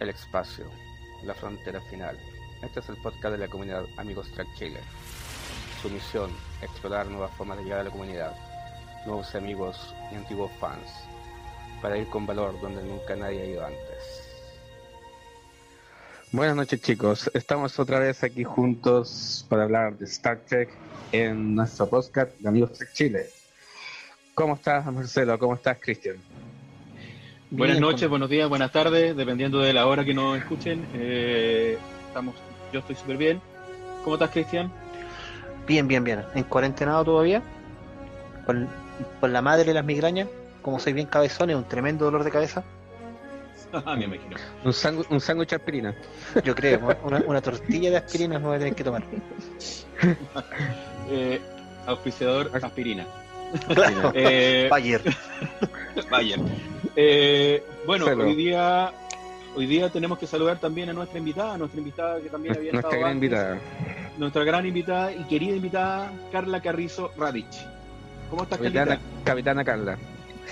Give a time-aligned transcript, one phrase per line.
[0.00, 0.66] el espacio,
[1.24, 2.18] la frontera final.
[2.62, 4.80] Este es el podcast de la comunidad Amigos Track Chile.
[5.82, 6.30] Su misión,
[6.62, 8.36] explorar nuevas formas de llegar a la comunidad,
[9.06, 10.90] nuevos amigos y antiguos fans,
[11.80, 14.24] para ir con valor donde nunca nadie ha ido antes.
[16.30, 20.68] Buenas noches chicos, estamos otra vez aquí juntos para hablar de Star Trek
[21.10, 23.30] en nuestro podcast de Amigos Trek Chile.
[24.34, 25.38] ¿Cómo estás Marcelo?
[25.38, 26.16] ¿Cómo estás Cristian?
[27.50, 30.86] Buenas noches, buenos días, buenas tardes, dependiendo de la hora que nos escuchen.
[30.94, 32.34] Eh, estamos,
[32.72, 33.40] yo estoy súper bien.
[34.04, 34.70] ¿Cómo estás, Cristian?
[35.66, 36.24] Bien, bien, bien.
[36.34, 37.42] ¿En cuarentenado todavía?
[38.44, 38.68] Con,
[39.20, 40.28] con la madre de las migrañas.
[40.60, 42.64] Como soy bien cabezón, es un tremendo dolor de cabeza.
[43.70, 44.34] Ah, me imagino.
[44.64, 44.72] Un,
[45.10, 45.94] un sándwich de aspirina.
[46.42, 49.02] Yo creo, una, una tortilla de aspirina me voy a tener que tomar.
[51.10, 51.40] Eh,
[51.86, 53.06] auspiciador aspirina.
[53.66, 54.12] Claro.
[54.14, 55.02] Eh, Bayer.
[57.00, 58.92] Eh, bueno, hoy día
[59.54, 62.72] hoy día tenemos que saludar también a nuestra invitada, a nuestra invitada que también había
[62.72, 63.60] Nuestra estado gran antes, invitada.
[64.18, 67.64] nuestra gran invitada y querida invitada Carla Carrizo Radich.
[68.28, 69.22] ¿Cómo estás, Capitana, Carlita?
[69.24, 69.98] Capitana Carla.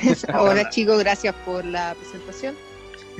[0.38, 2.55] Hola chicos, gracias por la presentación.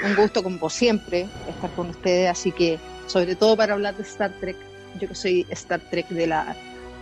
[0.05, 4.30] Un gusto como siempre estar con ustedes, así que sobre todo para hablar de Star
[4.38, 4.56] Trek,
[5.00, 6.55] yo que soy Star Trek de la,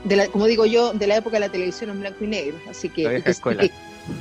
[0.04, 2.56] de la como digo yo, de la época de la televisión en blanco y negro,
[2.70, 3.64] así que, y que, escuela.
[3.64, 3.74] y que-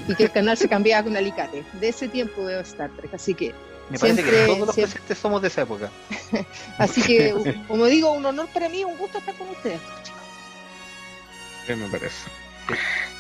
[0.08, 1.64] y que el canal se cambiaba con alicate.
[1.74, 3.54] De ese tiempo veo Star Trek, así que,
[3.90, 5.92] Me parece que Siempre- todos los siempre- presentes somos de esa época.
[6.78, 7.36] así que
[7.68, 9.82] como digo, un honor para mí, un gusto estar con ustedes.
[11.68, 12.30] ¿Qué me parece?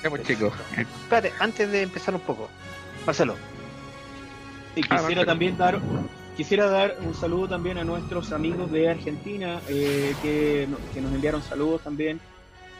[0.03, 0.53] Ya pues chicos.
[0.77, 2.49] Espérate, antes de empezar un poco.
[3.05, 3.35] Marcelo,
[4.75, 5.79] Y Ah, quisiera también dar
[6.37, 11.43] quisiera dar un saludo también a nuestros amigos de Argentina eh, que, que nos enviaron
[11.43, 12.19] saludos también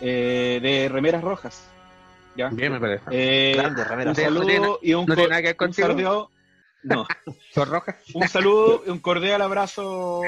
[0.02, 1.64] eh, de Remeras Rojas.
[2.36, 2.50] ¿ya?
[2.50, 3.04] Bien me parece.
[3.12, 4.12] Eh, grande, Ramera.
[4.12, 5.88] un ¿No tiene- saludo y un, no tiene nada que ver un contigo?
[5.88, 6.30] saludo-
[6.84, 7.08] no,
[7.54, 7.96] ¿Son rojas?
[8.14, 10.22] un saludo y un cordial abrazo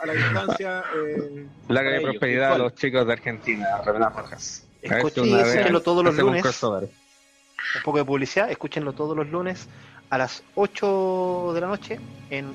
[0.00, 0.82] a la distancia.
[0.96, 4.66] eh, La ellos, prosperidad a los chicos de Argentina, Revenas Rojas.
[4.82, 6.42] Escúchenlo todos los un lunes.
[6.42, 6.84] crossover.
[6.84, 9.68] un poco de publicidad, escúchenlo todos los lunes
[10.08, 12.00] a las 8 de la noche
[12.30, 12.52] en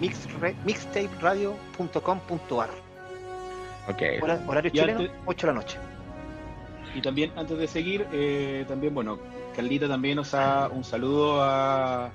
[0.00, 2.68] mixtaperadio.com.ar.
[3.88, 4.02] Ok.
[4.22, 5.78] Hora- Horario Y chileno, antes- 8 de la noche.
[6.94, 9.18] Y también, antes de seguir, eh, también, bueno,
[9.54, 12.10] Carlita también nos da un saludo a,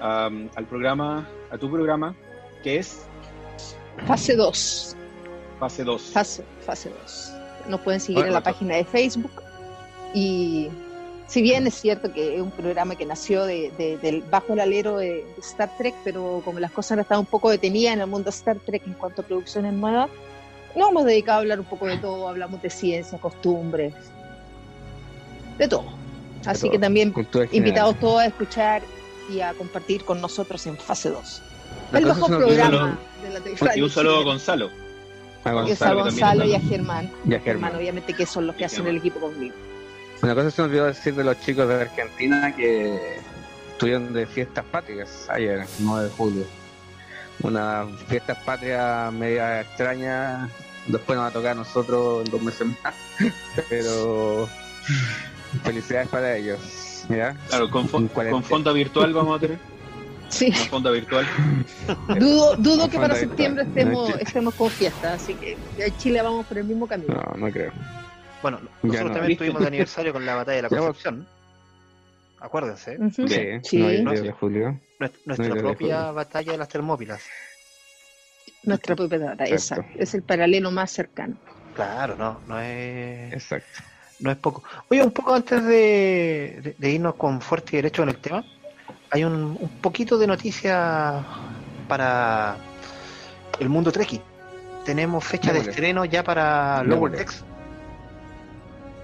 [0.00, 2.14] a- al programa, a tu programa,
[2.62, 3.06] que es
[4.06, 4.96] Fase 2.
[5.60, 6.02] Fase 2.
[6.02, 7.32] Fase, fase 2.
[7.68, 9.30] Nos pueden seguir en la página de Facebook.
[10.14, 10.68] Y
[11.28, 14.60] si bien es cierto que es un programa que nació de, de- del bajo el
[14.60, 18.00] alero de, de Star Trek, pero como las cosas han estado un poco detenidas en
[18.00, 20.10] el mundo Star Trek en cuanto a producciones nuevas,
[20.76, 22.28] nos hemos dedicado a hablar un poco de todo.
[22.28, 23.94] Hablamos de ciencia, costumbres,
[25.58, 25.84] de todo.
[26.46, 26.72] Así todo.
[26.72, 27.56] que también Cultura general.
[27.68, 28.82] invitados todos a escuchar
[29.32, 31.42] y a compartir con nosotros en fase 2.
[31.92, 33.82] La El mejor programa de la Y televisión.
[33.84, 34.66] un saludo a Gonzalo.
[35.44, 37.10] A Y a Gonzalo, Gonzalo y a Germán.
[37.26, 37.76] y a Germán, Germán.
[37.76, 38.92] obviamente que son los que Y hacen Germán.
[38.92, 39.54] el equipo conmigo.
[40.22, 43.18] Una cosa se me olvidó decir de los chicos de Argentina que
[43.72, 46.44] estuvieron de fiestas patrias ayer, 9 de julio.
[47.42, 50.48] Unas fiestas patrias media extrañas.
[50.86, 52.94] Después nos va a tocar a nosotros en dos meses más.
[53.68, 54.48] Pero
[55.64, 57.04] felicidades para ellos.
[57.08, 59.58] Mira, Claro, con, fo- con fonda virtual vamos a tener.
[60.28, 61.26] Sí, Con fonda virtual.
[62.18, 66.22] dudo, dudo que para septiembre estemos, No, estemos con fiesta, así que ya en Chile
[66.22, 67.14] vamos por el mismo camino.
[67.14, 67.70] no, no creo.
[68.40, 69.16] Bueno, nosotros no.
[69.18, 71.26] también tuvimos de aniversario con la batalla de la Ya, Concepción.
[72.40, 73.28] Acuérdense, Ujú.
[73.28, 73.78] Sí, Sí.
[73.78, 74.22] 9 No, sí.
[74.22, 74.80] de julio.
[74.98, 77.22] nuestra, nuestra No, yo propia batalla de las Termópilas.
[78.64, 79.98] Nuestra propia data, esa, Exacto.
[79.98, 81.34] es el paralelo más cercano.
[81.74, 83.80] Claro, no, no es, Exacto.
[84.20, 84.62] no es poco.
[84.90, 88.44] Oye, un poco antes de, de- de irnos con fuerte y derecho en el tema,
[89.10, 91.24] hay un, un poquito de noticia
[91.88, 92.56] para
[93.58, 94.20] el mundo Treki.
[94.84, 97.12] Tenemos fecha de estreno ya para Lower.
[97.12, 97.44] Decks.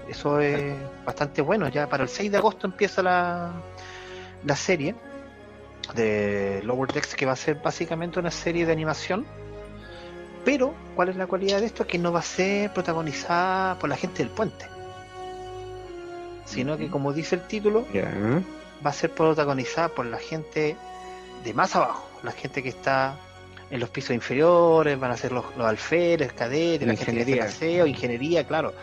[0.09, 0.73] Eso es
[1.05, 1.67] bastante bueno.
[1.69, 3.51] Ya para el 6 de agosto empieza la,
[4.43, 4.95] la serie
[5.95, 9.25] de Lower Decks, que va a ser básicamente una serie de animación.
[10.45, 11.85] Pero, ¿cuál es la cualidad de esto?
[11.85, 14.65] Que no va a ser protagonizada por la gente del puente.
[16.45, 17.85] Sino que, como dice el título,
[18.85, 20.75] va a ser protagonizada por la gente
[21.43, 23.15] de más abajo, la gente que está
[23.69, 27.11] en los pisos inferiores, van a ser los, los alférez, cadetes, la gente que hace
[27.11, 27.43] Ingeniería.
[27.43, 28.73] el aseo, ingeniería, claro.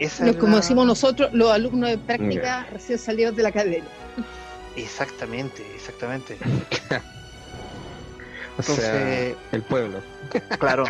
[0.00, 3.50] Esa Los- es como la- decimos nosotros, los alumnos de práctica recién salidos de la
[3.50, 3.84] academia.
[4.76, 6.36] Exactamente, exactamente.
[8.58, 10.00] O sea, Entonces, el pueblo.
[10.58, 10.84] claro.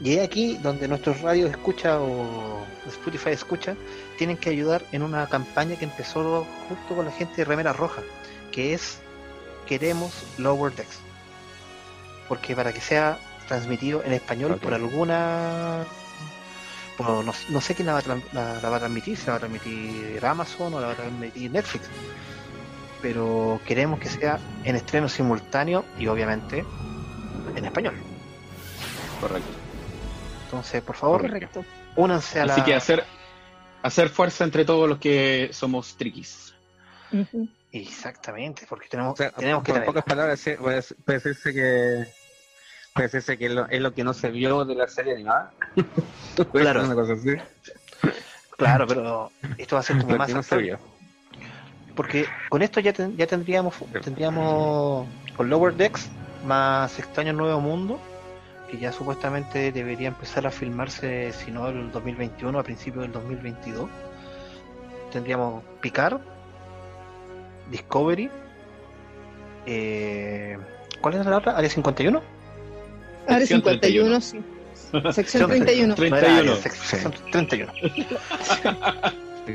[0.00, 3.74] Y es aquí donde nuestros radios escucha o Spotify escucha,
[4.16, 8.02] tienen que ayudar en una campaña que empezó junto con la gente de Remera Roja,
[8.52, 8.98] que es
[9.66, 10.98] Queremos Lower Decks.
[12.28, 13.18] porque para que sea
[13.48, 15.84] transmitido en español por alguna
[16.96, 18.02] por- no, no sé quién la va,
[18.32, 21.50] la va a transmitir, si la va a transmitir Amazon o la va a transmitir
[21.50, 21.86] Netflix.
[23.00, 26.64] Pero queremos que sea en estreno simultáneo y obviamente
[27.54, 27.94] en español.
[29.20, 29.48] Correcto.
[30.44, 31.64] Entonces, por favor, Correcto.
[31.96, 33.04] únanse a la Así que hacer,
[33.82, 36.54] hacer fuerza entre todos los que somos triquis.
[37.72, 42.06] Exactamente, porque tenemos, O sea, tenemos que tener pocas palabras, puede decirse que
[42.94, 45.52] puede decirse que es lo, es lo que no se vio de la serie animada.
[46.52, 46.84] Claro.
[46.84, 47.34] Una cosa así.
[48.56, 50.78] Claro, pero esto va a ser como más no se vio.
[51.98, 53.74] Porque con esto ya ten- ya tendríamos
[54.04, 55.04] tendríamos
[55.36, 56.08] con Lower Decks
[56.46, 57.98] más Extraño Nuevo Mundo
[58.70, 63.90] que ya supuestamente debería empezar a filmarse si no el 2021 a principios del 2022
[65.10, 66.20] tendríamos Picard
[67.72, 68.30] Discovery
[69.66, 70.56] eh,
[71.00, 71.56] ¿cuál es la otra?
[71.56, 72.22] Área 51
[73.26, 74.40] Área Sección 51, sí.
[75.12, 75.94] Sección 31.
[75.98, 76.52] No era 31.
[76.52, 77.72] Área, sec- sección 31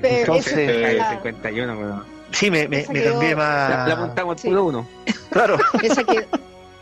[0.02, 2.13] Pero Entonces, Eh, esa, 51, weón.
[2.34, 4.48] Sí me, me, me quedó- cambié más La, la apuntamos al sí.
[4.50, 4.88] puro uno.
[5.32, 6.28] claro esa, que-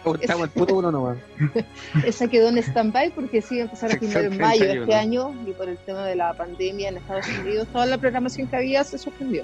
[0.02, 1.18] Apuntamos al puro uno nomás.
[2.06, 4.86] esa quedó en stand-by porque sí iba a empezar a filmar en mayo de este
[4.86, 4.98] 31.
[5.00, 8.56] año y por el tema de la pandemia en Estados Unidos toda la programación que
[8.56, 9.44] había se suspendió.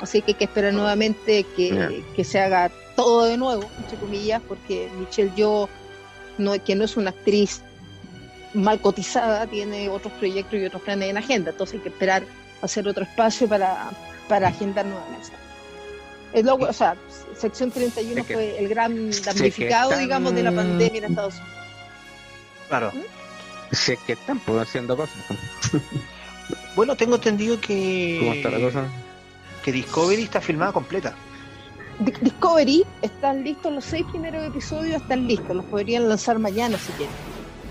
[0.00, 4.40] Así que hay que esperar nuevamente que, que se haga todo de nuevo, entre comillas,
[4.48, 5.68] porque Michelle Yo,
[6.38, 7.60] no, que no es una actriz
[8.54, 11.50] mal cotizada, tiene otros proyectos y otros planes en agenda.
[11.50, 12.22] Entonces hay que esperar
[12.62, 13.90] a hacer otro espacio para,
[14.28, 15.28] para agendar nuevamente.
[16.32, 16.94] Es lo, o sea,
[17.36, 21.04] sección 31 Es que- fue el gran que damnificado, están- digamos, de la pandemia en
[21.04, 21.56] Estados Unidos.
[22.68, 22.92] claro
[23.72, 25.16] Si es que están pues, haciendo cosas.
[26.76, 28.84] bueno tengo entendido ¿Cómo está la que cosa?
[29.64, 31.14] que Discovery está filmada completa
[31.98, 36.92] Di- Discovery están listos, los seis primeros episodios están listos, los podrían lanzar mañana si
[36.92, 37.12] quieren.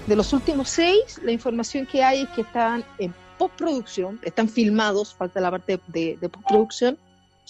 [0.05, 5.13] De los últimos seis, la información que hay es que están en postproducción, están filmados,
[5.15, 6.97] falta la parte de, de postproducción,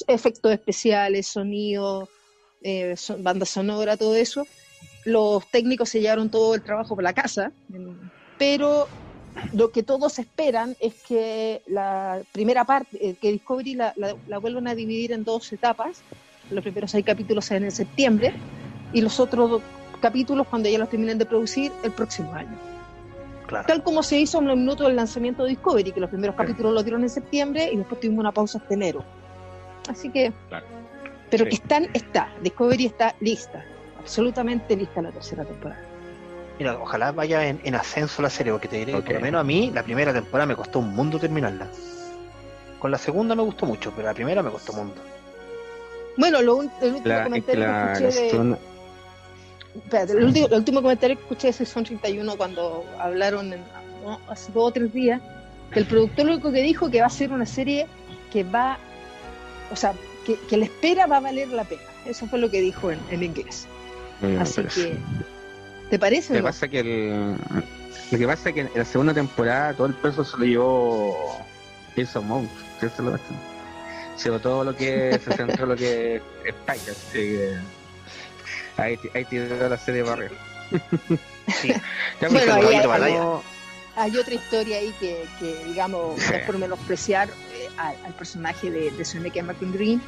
[0.08, 2.10] efectos especiales, sonido,
[2.62, 4.46] eh, son- banda sonora, todo eso.
[5.06, 7.52] Los técnicos se llevaron todo el trabajo por la casa,
[8.38, 8.88] pero
[9.54, 14.40] lo que todos esperan es que la primera parte, eh, que Discovery la, la, la
[14.40, 16.04] vuelvan a dividir en dos etapas.
[16.50, 18.34] Los primeros seis capítulos sean en septiembre
[18.94, 19.62] y los otros dos
[20.02, 22.58] capítulos, cuando ya los terminen de producir, el próximo año.
[23.48, 26.36] claro Tal como se hizo en los minutos del lanzamiento de Discovery, que los primeros
[26.36, 29.04] capítulos los dieron en septiembre y después tuvimos una pausa hasta enero.
[29.88, 30.66] Así que, Claro.
[31.30, 31.50] pero Sí.
[31.50, 32.30] que están, está.
[32.42, 33.64] Discovery está lista,
[34.00, 35.82] absolutamente lista la tercera temporada.
[36.60, 39.42] Mira, ojalá vaya en, en ascenso la serie, porque te diré que por lo menos
[39.42, 41.68] a mí la primera temporada me costó un mundo terminarla.
[42.80, 44.96] Con la segunda me gustó mucho, pero la primera me costó un mundo.
[46.18, 48.58] Bueno, lo, un- el último La, comentario la, que la escuché de,
[49.76, 53.64] Espérate, el, último, el último comentario que escuché de Season 31 cuando hablaron en-
[54.04, 54.20] ¿no?
[54.28, 55.22] hace dos o tres días,
[55.72, 57.86] que el productor lo único que dijo que va a ser una serie
[58.32, 58.80] que va,
[59.72, 59.94] o sea,
[60.26, 61.82] que, que la espera va a valer la pena.
[62.06, 63.68] Eso fue lo que dijo en, en inglés.
[64.40, 64.98] Así que,
[65.90, 66.34] ¿te parece?
[66.34, 67.36] Lo que pasa que el,
[68.12, 71.46] lo que pasa es que en la segunda temporada todo el peso se lo llevó
[71.96, 72.50] Jason Mount,
[72.80, 73.20] que eso es lo
[74.18, 77.58] Sobre todo lo que se centró en lo que es Spider, así que
[78.78, 80.32] ahí, ahí tiró la serie arriba.
[81.62, 81.70] Sí,
[82.22, 83.44] Ya, Bueno, pues, hay- como-
[83.96, 86.28] Hay otra historia ahí que, que, digamos, Sí.
[86.32, 87.30] no es por menospreciar
[87.78, 90.02] al, al personaje de, de Sean McKen Green,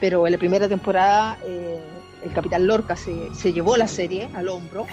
[0.00, 1.78] pero en la primera temporada eh,
[2.24, 4.86] el Capitán Lorca se, se llevó la serie al hombro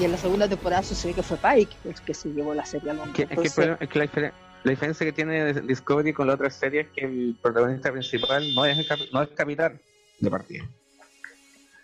[0.00, 2.90] y en la segunda temporada sucedió que fue Pike el que se llevó la serie
[2.90, 3.10] al hombro.
[3.12, 4.32] es que, el Entonces, problema- es que la, diferen-
[4.64, 8.64] la diferencia que tiene Discovery con la otra serie es que el protagonista principal no
[8.64, 9.78] es el no es capitán
[10.18, 10.64] de partida.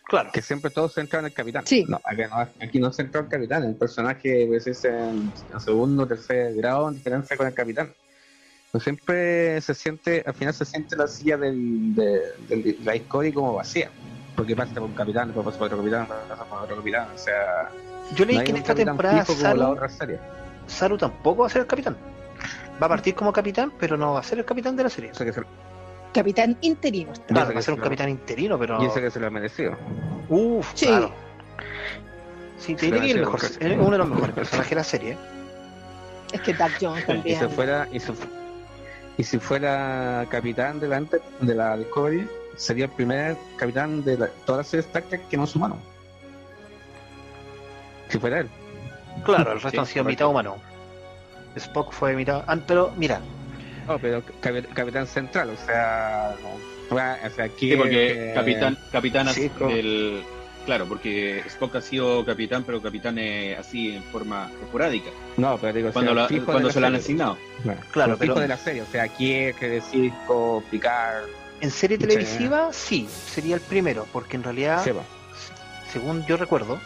[0.08, 0.30] claro.
[0.32, 1.66] que siempre todos centran en el capitán.
[1.66, 1.84] Sí.
[1.88, 6.02] No, acá no, aquí no centra el capitán, el personaje pues, es en, en segundo
[6.02, 7.92] o tercer grado en diferencia con el capitán.
[8.72, 13.30] Pues siempre se siente, al final se siente la silla del, de, del- la Discovery
[13.32, 13.90] como vacía.
[14.34, 17.08] Porque pasa por un capitán, después pasa por otro capitán, pasa por otro capitán.
[17.14, 17.68] O sea,
[18.16, 20.18] Yo leí no que en esta temporada Saru, otra serie.
[20.66, 21.98] Saru tampoco va a ser el capitán.
[22.82, 25.10] Va a partir como capitán, pero no va a ser el capitán de la serie.
[25.10, 25.42] O sea que se,
[26.14, 27.12] capitán interino.
[27.12, 27.26] está.
[27.26, 28.82] Claro, va a ser un capitán interino, pero.
[28.82, 29.76] Y ese que se lo ha merecido.
[30.30, 30.86] Uf, Sí.
[30.86, 31.12] claro.
[32.56, 33.40] Sí, te que es el mejor,
[33.80, 35.18] uno de los mejores personajes de la serie.
[36.32, 37.38] Es que Doug Jones Y también.
[37.38, 38.12] si fuera, y si,
[39.18, 42.26] y si fuera capitán de la, de la Discovery,
[42.56, 45.78] sería el primer capitán de la, toda la serie Star Trek que no es humano.
[48.08, 48.48] Si fuera él.
[49.24, 50.24] Claro, el resto Sí, han sido correcto.
[50.24, 50.56] mitad humano.
[51.56, 52.44] Spock fue mitad.
[52.46, 53.20] ah, pero mira,
[53.86, 58.78] No, pero capi- capitán central, o sea, no, o sea aquí Sí, porque eh, capitán,
[58.90, 60.22] capitán sí, del,
[60.64, 65.10] Claro, porque Spock ha sido capitán, pero capitán eh, así en forma esporádica.
[65.36, 67.38] No, pero digo, Cuando, o sea, la- cuando se lo han asignado.
[67.90, 69.56] Claro, pero- de la serie, o sea, Kirk,
[69.90, 71.24] Cisco, Picard,
[71.60, 75.02] En serie televisiva, sí, sería el primero, porque en realidad, Seba.
[75.92, 76.78] según yo recuerdo,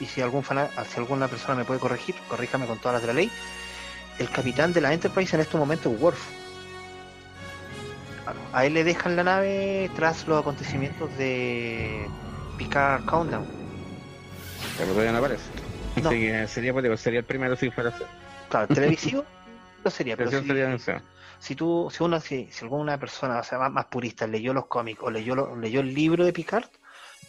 [0.00, 3.06] y si algún fana- si alguna persona me puede corregir, corríjame con todas las de
[3.08, 3.30] la ley,
[4.18, 6.20] el capitán de la Enterprise en este momento es Worf.
[8.52, 12.06] A él le dejan la nave tras los acontecimientos de
[12.58, 13.46] Picard Countdown.
[14.76, 15.44] Pero todavía no aparece.
[16.02, 16.10] No.
[16.48, 18.04] Sería, pues, sería el primero si fuera así.
[18.48, 19.24] Claro, televisivo
[19.84, 21.02] no sería, pero si, sería, sea,
[21.38, 24.66] si tú, si uno, si, si alguna persona, o sea, más, más purista, leyó los
[24.66, 26.66] cómics o leyó, lo- leyó el libro de Picard,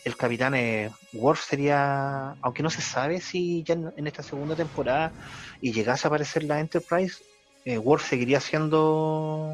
[0.05, 4.55] el capitán eh, Worf sería, aunque no se sabe si ya en, en esta segunda
[4.55, 5.13] temporada
[5.61, 7.23] y llegase a aparecer la Enterprise,
[7.65, 9.53] eh, Worf seguiría siendo,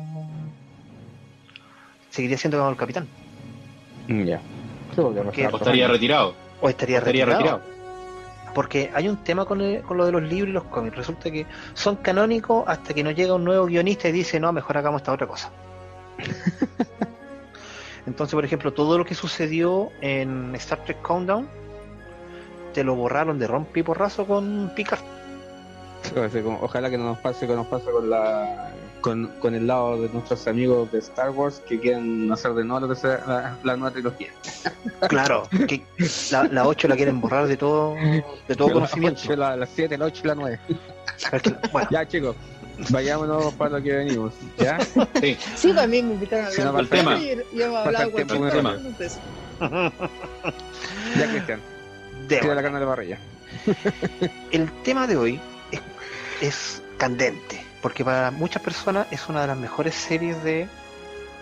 [2.10, 3.08] seguiría siendo como el capitán,
[4.08, 4.40] mm, ya.
[4.94, 5.12] Sí, O
[5.58, 6.34] estaría retirado.
[6.62, 7.42] o estaría, O estaría retirado.
[7.42, 7.75] retirado.
[8.56, 10.96] Porque hay un tema con, el- con lo de los libros y los cómics.
[10.96, 11.46] Resulta que
[11.76, 15.12] son canónicos hasta que nos llega un nuevo guionista y dice, no, mejor hagamos esta
[15.14, 15.52] otra cosa.
[18.08, 21.48] Entonces, por ejemplo, todo lo que sucedió en Star Trek Countdown,
[22.74, 25.00] te lo borraron de rompe y porrazo con Picard.
[26.62, 28.72] Ojalá que no nos pase como nos pasa con la
[29.02, 32.88] con, con el lado de nuestros amigos de Star Wars que quieren hacer de nuevo
[32.88, 34.30] lo que sea la, la nueva trilogía.
[35.10, 35.84] Claro, que
[36.32, 39.20] la, la 8 la quieren borrar de todo, de todo La conocimiento.
[39.24, 40.60] ocho, la, la 7, la 8 y la 9.
[41.72, 42.36] Bueno, Ya chicos,
[42.90, 44.34] vayámonos para lo que venimos.
[44.58, 44.80] ¿Ya?
[45.22, 45.38] Sí.
[45.56, 48.12] Sí, también me invitaron a Si no hablar pasa el y y hemos el hablado
[48.12, 48.28] con
[48.98, 49.20] de eso.
[51.20, 51.60] Ya Cristian,
[52.28, 53.20] de- tira la carne de la parrilla.
[54.52, 55.40] el tema de hoy
[56.42, 60.68] es, candente, porque para muchas personas es una de las mejores series de,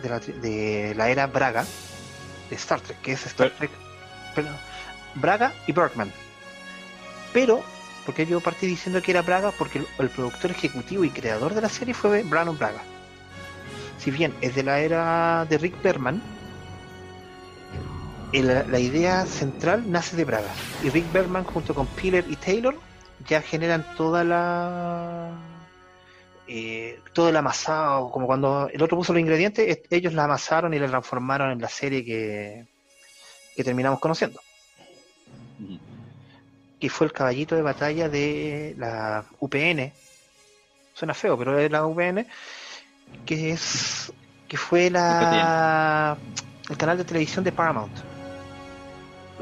[0.02, 1.66] de, la, de la era Braga
[2.50, 3.72] de Star Trek, que es Star Pero- Trek
[4.36, 4.56] perdón,
[5.16, 6.12] Braga y Bergman.
[7.34, 7.64] Pero,
[8.06, 11.62] porque yo partí diciendo que era Braga, porque el, el productor ejecutivo y creador de
[11.62, 12.82] la serie fue Brandon Braga.
[14.00, 16.22] Si bien es de la era de Rick Berman,
[18.32, 20.50] el- la idea central nace de Braga.
[20.84, 22.76] Y Rick Berman junto con Piller y Taylor
[23.28, 25.32] ya generan toda la
[26.48, 30.74] eh, todo el amasado, como cuando el otro puso los ingredientes, es- ellos la amasaron
[30.74, 32.66] y la transformaron en la serie que,
[33.56, 34.42] que terminamos conociendo,
[36.80, 39.94] que fue el caballito de batalla de la UPN.
[40.94, 42.28] Suena feo, pero es la UPN,
[43.26, 44.12] que es
[44.48, 46.18] que fue la
[46.70, 47.92] el canal de televisión de Paramount.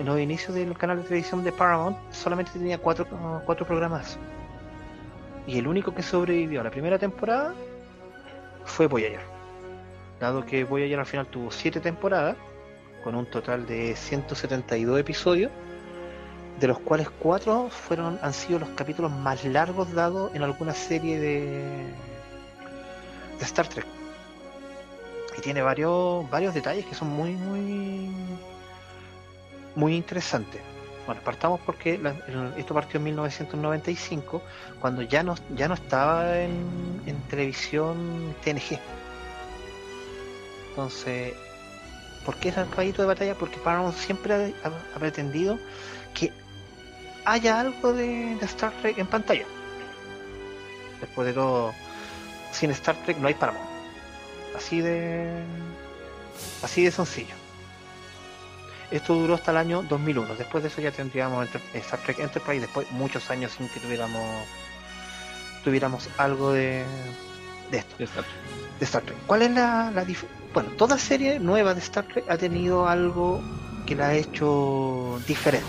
[0.02, 3.06] En los inicios del canal de televisión de Paramount solamente tenía cuatro,
[3.46, 4.18] cuatro programas.
[5.46, 7.54] Y el único que sobrevivió a la primera temporada
[8.66, 9.20] fue Voyager.
[10.20, 12.36] Dado que Voyager al final tuvo siete temporadas,
[13.04, 15.52] con un total de 172 episodios,
[16.60, 21.20] de los cuales cuatro fueron, han sido los capítulos más largos dados en alguna serie
[21.20, 21.60] de,
[23.38, 23.86] de Star Trek.
[25.38, 28.10] Y tiene varios, varios detalles que son muy, muy,
[29.76, 30.62] muy interesantes.
[31.06, 32.00] Bueno, partamos porque
[32.58, 34.42] esto partió en 1995,
[34.80, 38.80] cuando ya no, ya no estaba en, en televisión TNG.
[40.70, 41.34] Entonces,
[42.26, 43.36] ¿por qué era el caballito de batalla?
[43.36, 45.58] Porque Paramount siempre ha pretendido
[46.14, 46.32] que
[47.26, 49.46] haya algo de, de Star Trek en pantalla.
[51.00, 51.74] Después de todo,
[52.52, 53.70] sin Star Trek no hay Paramount.
[54.56, 55.44] Así de,
[56.62, 57.41] así de sencillo.
[58.92, 60.36] Esto duró hasta el año 2001.
[60.36, 62.62] Después de eso ya tendríamos Star Trek Enterprise.
[62.62, 64.46] Después muchos años sin que tuviéramos
[65.64, 66.84] tuviéramos algo de,
[67.70, 68.22] de esto, Ya está.
[68.80, 69.18] de Star Trek.
[69.28, 73.42] ¿Cuál es la, la dif- Bueno, toda serie nueva de Star Trek ha tenido algo
[73.86, 75.66] que la ha hecho diferente.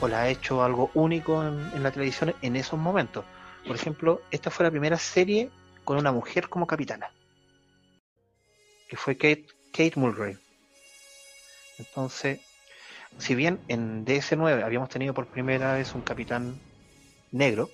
[0.00, 3.24] O la ha hecho algo único en, en la televisión en esos momentos.
[3.66, 5.50] Por ejemplo, esta fue la primera serie
[5.84, 7.10] con una mujer como capitana.
[8.88, 10.36] Que fue Kate, Kate Mulgrew.
[11.78, 12.40] Entonces,
[13.18, 16.60] si bien en DS9 habíamos tenido por primera vez un capitán
[17.30, 17.70] negro,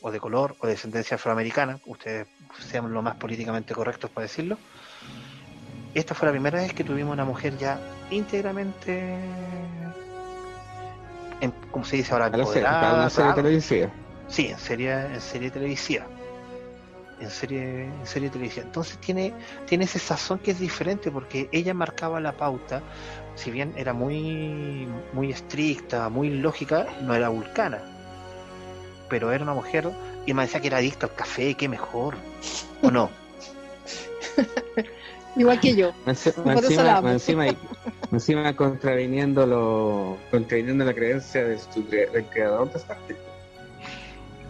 [0.00, 2.26] o de color, o de descendencia afroamericana, ustedes
[2.60, 4.58] sean lo más políticamente correctos para decirlo,
[5.94, 7.78] esta fue la primera vez que tuvimos una mujer ya
[8.10, 9.14] íntegramente,
[11.40, 13.90] en, como se dice ahora, empoderada, para una serie televisiva.
[14.28, 16.06] Sí, en serie, en serie televisiva.
[17.20, 18.66] En serie, en serie televisiva.
[18.66, 19.32] Entonces tiene,
[19.66, 22.82] tiene ese sazón que es diferente porque ella marcaba la pauta,
[23.34, 27.82] si bien era muy, muy estricta, muy lógica, no era vulcana.
[29.08, 29.90] Pero era una mujer
[30.26, 32.14] y me decía que era adicta al café, qué mejor.
[32.82, 33.10] ¿O no?
[35.36, 35.92] Igual que yo.
[36.06, 37.08] Encima, Por eso encima, la amo.
[37.10, 37.46] encima,
[38.12, 43.16] encima contraviniendo, lo, contraviniendo la creencia de su del creador de.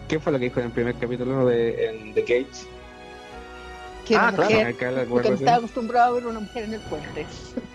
[0.07, 2.67] ¿Qué fue lo que dijo en el primer capítulo de en The Gates?
[4.05, 5.05] Que Ah, una claro.
[5.07, 7.25] mujer, estaba acostumbrado a ver una mujer en el puente.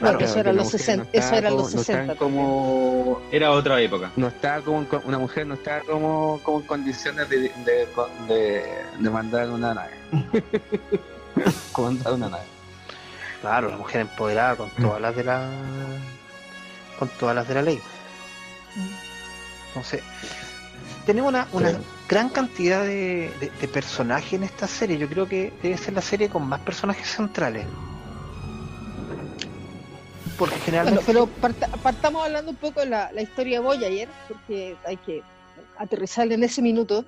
[0.00, 2.00] Claro, eso era los mujer 60, no eso era los como- no 60.
[2.12, 4.10] estaban como Era otra época.
[4.16, 7.88] no estaba como una mujer no estaba como, como en condiciones de, de,
[8.28, 8.64] de,
[8.98, 9.92] de mandar una nave
[11.72, 12.44] comandar una nave
[13.40, 15.48] Claro, la mujer empoderada con todas las de la
[16.98, 17.80] con todas las de la ley.
[19.68, 20.02] Entonces,
[21.06, 21.76] tenemos una, una Sí.
[22.08, 24.98] gran cantidad de, de- de personajes en esta serie.
[24.98, 27.64] Yo creo que debe ser la serie con más personajes centrales.
[30.40, 34.08] Porque Bueno, generalmente pero parta- partamos hablando un poco de la, la historia de Voyager,
[34.26, 35.22] porque hay que
[35.76, 37.04] aterrizar en ese minuto.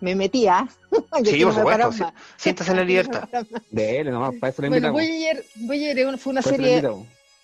[0.00, 0.68] Me metía.
[1.24, 2.02] Sí, por supuesto, sí.
[2.36, 3.28] siéntase en la libertad.
[3.70, 6.82] de él nomás para eso le Bueno, invitamos Voyager, Voyager una- fue una serie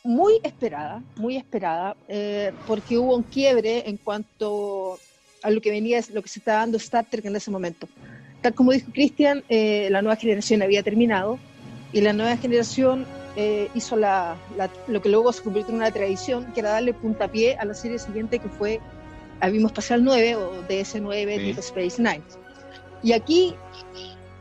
[0.04, 4.98] muy esperada, muy esperada, eh, porque hubo un quiebre en cuanto
[5.42, 7.88] a lo que venía, lo que se estaba dando Star Trek en ese momento.
[8.42, 11.38] Tal como dijo Christian, eh, la nueva generación había terminado
[11.92, 15.90] y la nueva generación eh, hizo la, la- lo que luego se convirtió en una
[15.90, 18.80] tradición, que era darle puntapié a la serie siguiente que fue
[19.40, 21.42] Abismo Espacial 9 o DS9 Sí.
[21.42, 22.22] Deep Space Nine.
[23.02, 23.54] Y aquí,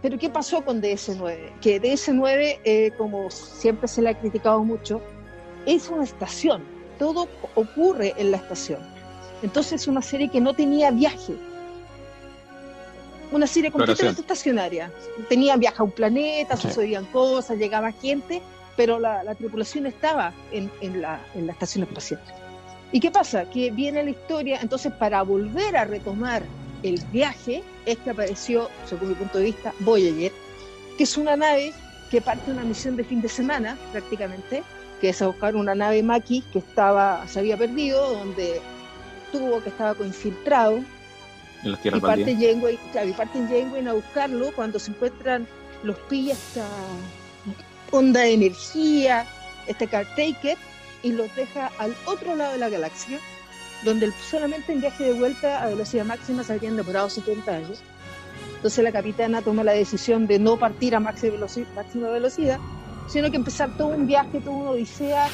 [0.01, 1.59] ¿pero qué pasó con DS9?
[1.61, 5.01] Que DS9, eh, como siempre se le ha criticado mucho,
[5.65, 6.61] es una estación,
[6.99, 8.79] todo ocurre en la estación.
[9.41, 11.33] Entonces es una serie que no tenía viaje.
[13.31, 14.91] Una serie completamente estacionaria.
[15.29, 16.67] Tenía viaje a un planeta, Sí.
[16.67, 18.41] sucedían cosas, llegaba gente,
[18.75, 22.21] pero la, la tripulación estaba en, en la, en la estación espacial.
[22.91, 23.45] ¿Y qué pasa?
[23.49, 26.43] Que viene la historia, entonces para volver a retomar
[26.83, 30.31] el viaje es que apareció, según mi punto de vista, Voyager,
[30.97, 31.73] que es una nave
[32.09, 34.63] que parte de una misión de fin de semana prácticamente,
[34.99, 38.59] que es a buscar una nave Maki que estaba, se había perdido, donde
[39.31, 40.83] tuvo que estaba infiltrado
[41.63, 42.51] En las y tierras parte baldías.
[42.53, 45.47] Janeway, claro, y parte Janeway a buscarlo cuando se encuentran
[45.83, 46.67] los pilla esta
[47.91, 49.25] onda de energía,
[49.67, 50.57] este caretaker,
[51.03, 53.19] y los deja al otro lado de la galaxia,
[53.83, 57.81] donde solamente en viaje de vuelta a velocidad máxima se habían demorado 70 años.
[58.55, 62.59] Entonces la capitana toma la decisión de no partir a máxima velocidad,
[63.07, 65.27] sino que empezar todo un viaje, toda una odisea,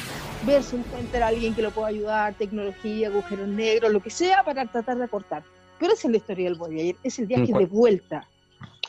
[0.46, 4.42] ver si encuentra a alguien que lo pueda ayudar, tecnología, agujeros negros, lo que sea,
[4.44, 5.42] para tratar de acortar.
[5.78, 8.26] Pero esa es la historia del Voyager, es el viaje de vuelta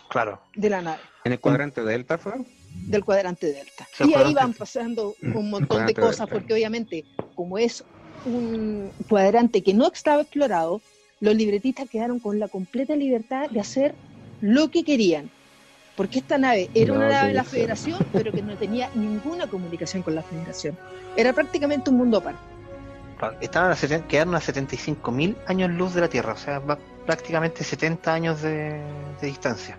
[0.07, 2.33] claro, de la nave, en el cuadrante Delta fue
[2.73, 3.87] del cuadrante Delta.
[3.99, 6.33] Y ahí van pasando un montón de cosas, Delta.
[6.33, 7.05] porque obviamente,
[7.35, 7.83] como es
[8.25, 10.81] un cuadrante que no estaba explorado,
[11.19, 13.95] los libretistas quedaron con la completa libertad de hacer
[14.41, 15.29] lo que querían.
[15.95, 17.43] Porque esta nave era una nave de la.
[17.43, 20.77] Federación, pero que no tenía ninguna comunicación con la Federación.
[21.17, 22.39] Era prácticamente un mundo aparte.
[23.41, 28.13] Estaban a quedaron a 75.000 años luz de la Tierra, o sea, va prácticamente 70
[28.13, 28.81] años de,
[29.19, 29.77] de distancia.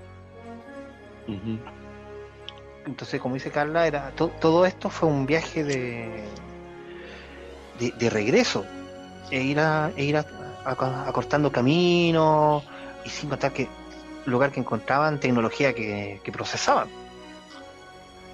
[2.90, 6.24] Entonces, como dice Carla, era to- todo esto fue un viaje de,
[7.78, 8.66] de, de regreso.
[9.30, 10.26] E ir, a, e ir a-
[10.64, 12.64] a- acortando camino
[13.04, 13.68] y sin contar que
[14.26, 16.88] lugar que encontraban tecnología que, que procesaban.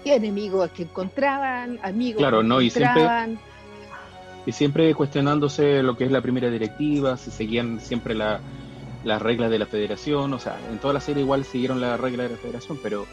[0.05, 3.37] Y enemigos que encontraban, amigos Claro, que no, y siempre-.
[4.47, 8.41] Y siempre cuestionándose lo que es la primera directiva, si seguían siempre la-
[9.03, 12.31] las reglas de la federación, o sea, en toda la serie igual siguieron las reglas
[12.31, 13.07] de la federación, pero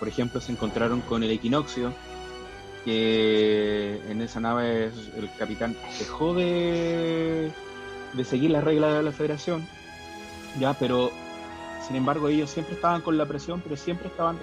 [0.00, 1.92] por ejemplo se encontraron con el equinoccio,
[2.84, 4.86] que en esa nave
[5.16, 7.52] el capitán dejó de,
[8.14, 9.66] de seguir las reglas de la federación,
[10.58, 11.10] ya, pero
[11.86, 14.38] sin embargo ellos siempre estaban con la presión, pero siempre estaban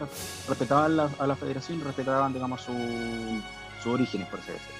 [0.47, 2.71] respetaban la- a la federación y respetaban, digamos, su,
[3.83, 4.77] sus orígenes, por así decirlo.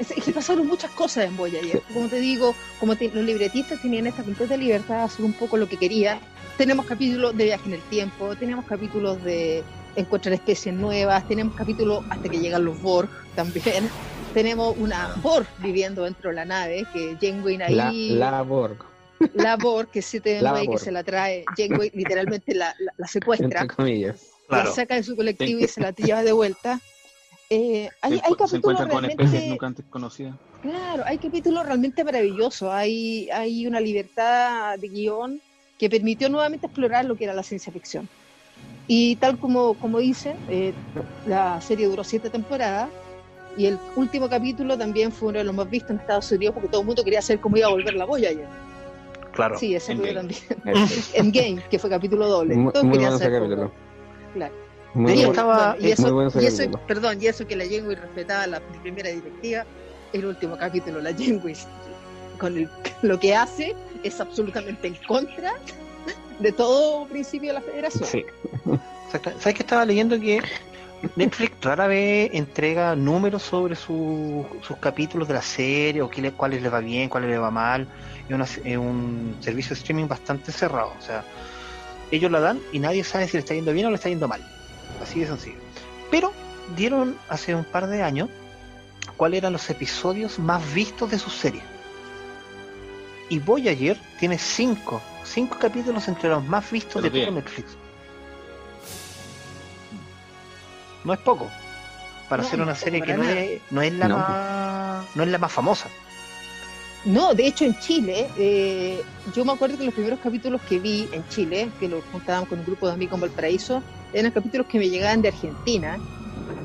[0.00, 1.82] Es que pasaron muchas cosas en Voyager.
[1.92, 5.56] Como te digo, como te- los libretistas tenían esta completa libertad de hacer un poco
[5.56, 6.18] lo que querían.
[6.56, 9.62] Tenemos capítulos de viaje en el tiempo, tenemos capítulos de
[9.96, 13.88] encontrar especies nuevas, tenemos capítulos hasta que llegan los Borg también.
[14.34, 18.76] Tenemos una Borg viviendo dentro de la nave, que Janeway la, ahí, la Borg
[19.34, 20.04] la Borg, que es
[20.42, 24.60] La 7 que se la trae, Janeway literalmente la, la- la secuestra, entre comillas la
[24.62, 26.78] Claro, saca de su colectivo y se la lleva de vuelta.
[27.50, 29.50] Eh, hay, se, hay se capítulos encuentran con especies realmente...
[29.50, 30.34] nunca antes conocidas.
[30.62, 32.68] Claro, hay capítulos realmente maravillosos.
[32.70, 35.40] Hay, hay una libertad de guion
[35.78, 38.08] que permitió nuevamente explorar lo que era la ciencia ficción.
[38.86, 40.72] Y tal como, como dicen, eh,
[41.26, 42.88] la serie duró siete temporadas
[43.56, 46.68] y el último capítulo también fue uno de los más vistos en Estados Unidos porque
[46.68, 48.46] todo el mundo quería saber cómo iba a volver la boya ayer.
[49.32, 49.58] claro.
[49.58, 50.40] Sí, ese fue también.
[51.14, 52.54] Endgame, que fue capítulo doble.
[52.54, 53.72] muy, Todos muy querían bueno ese saber capítulo
[54.34, 54.54] Claro.
[54.94, 56.86] Muy estaba- y eso, muy bueno ese y eso- capítulo.
[56.86, 59.64] perdón, y eso que la Janeway respetaba la primera directiva,
[60.14, 61.54] el último capítulo, la Janeway
[62.38, 62.70] con el-
[63.02, 65.52] lo que hace es absolutamente en contra
[66.38, 68.04] de todo principio de la federación.
[68.04, 68.24] Sí.
[69.38, 70.42] ¿Sabes que estaba leyendo que
[71.16, 76.62] Netflix rara vez entrega números sobre su- sus capítulos de la serie o le- cuáles
[76.62, 77.88] le va bien, cuáles le va mal?
[78.28, 80.92] Es un servicio de streaming bastante cerrado.
[80.98, 81.24] O sea,
[82.10, 84.28] ellos la dan y nadie sabe si le está yendo bien o le está yendo
[84.28, 84.42] mal.
[85.02, 85.58] Así de sencillo.
[86.10, 86.32] Pero
[86.76, 88.28] dieron hace un par de años
[89.16, 91.62] cuáles eran los episodios más vistos de su serie.
[93.30, 97.30] Y Voyager tiene cinco, cinco capítulos entre los más vistos de todo.
[97.32, 97.76] Netflix.
[101.04, 101.48] No es poco.
[102.28, 104.16] Para No, hacer una serie que no es, no es la No.
[104.18, 105.88] más no es la más famosa.
[107.04, 109.02] No, de hecho en Chile, eh,
[109.34, 112.58] yo me acuerdo que los primeros capítulos que vi en Chile, que los juntábamos con
[112.58, 115.96] un grupo de amigos en Valparaíso, eran capítulos que me llegaban de Argentina,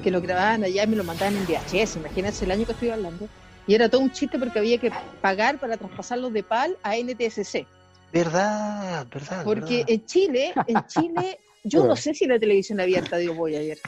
[0.04, 2.90] que lo grababan allá y me lo mandaban en VHS, imagínense el año que estoy
[2.90, 3.28] hablando.
[3.68, 7.66] Y era todo un chiste porque había que pagar para traspasarlos de PAL a NTSC.
[8.14, 9.44] Verdad, verdad.
[9.44, 9.90] Porque verdad.
[9.90, 13.80] en Chile, en Chile, yo no sé si la televisión abierta dio voy ayer.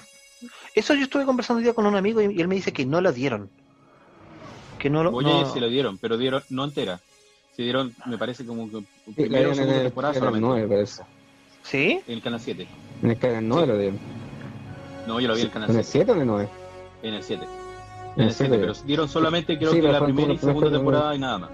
[0.73, 2.85] Eso yo estuve conversando un día con un amigo y, y él me dice que
[2.85, 3.49] no la dieron.
[4.79, 5.11] Que no lo.
[5.11, 6.99] Voyager no- se lo dieron, pero dieron no entera.
[7.55, 10.47] Se dieron, me parece como que Sí, la primero en segunda el temporada canal solamente.
[10.63, 11.03] 9, parece.
[11.63, 12.01] ¿Sí?
[12.07, 12.67] En el canal 7.
[13.03, 13.99] En el canal 9 lo dieron.
[15.07, 16.05] No, yo lo vi en el canal ¿En el 7.
[16.05, 16.49] 7 o en el 9?
[17.03, 17.43] En el 7.
[17.43, 17.49] En
[18.15, 18.57] En el el 7, 7.
[18.73, 21.49] pero dieron solamente creo Sí, que la primera y la segunda temporada y nada más.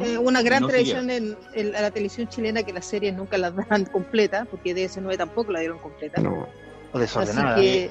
[0.00, 3.36] Eh, una gran No tradición en, en- a la televisión chilena que las series nunca
[3.38, 6.20] las dan completa, porque DS9 tampoco la dieron completa.
[6.20, 6.46] No.
[6.92, 7.54] O desordenada.
[7.56, 7.90] Así que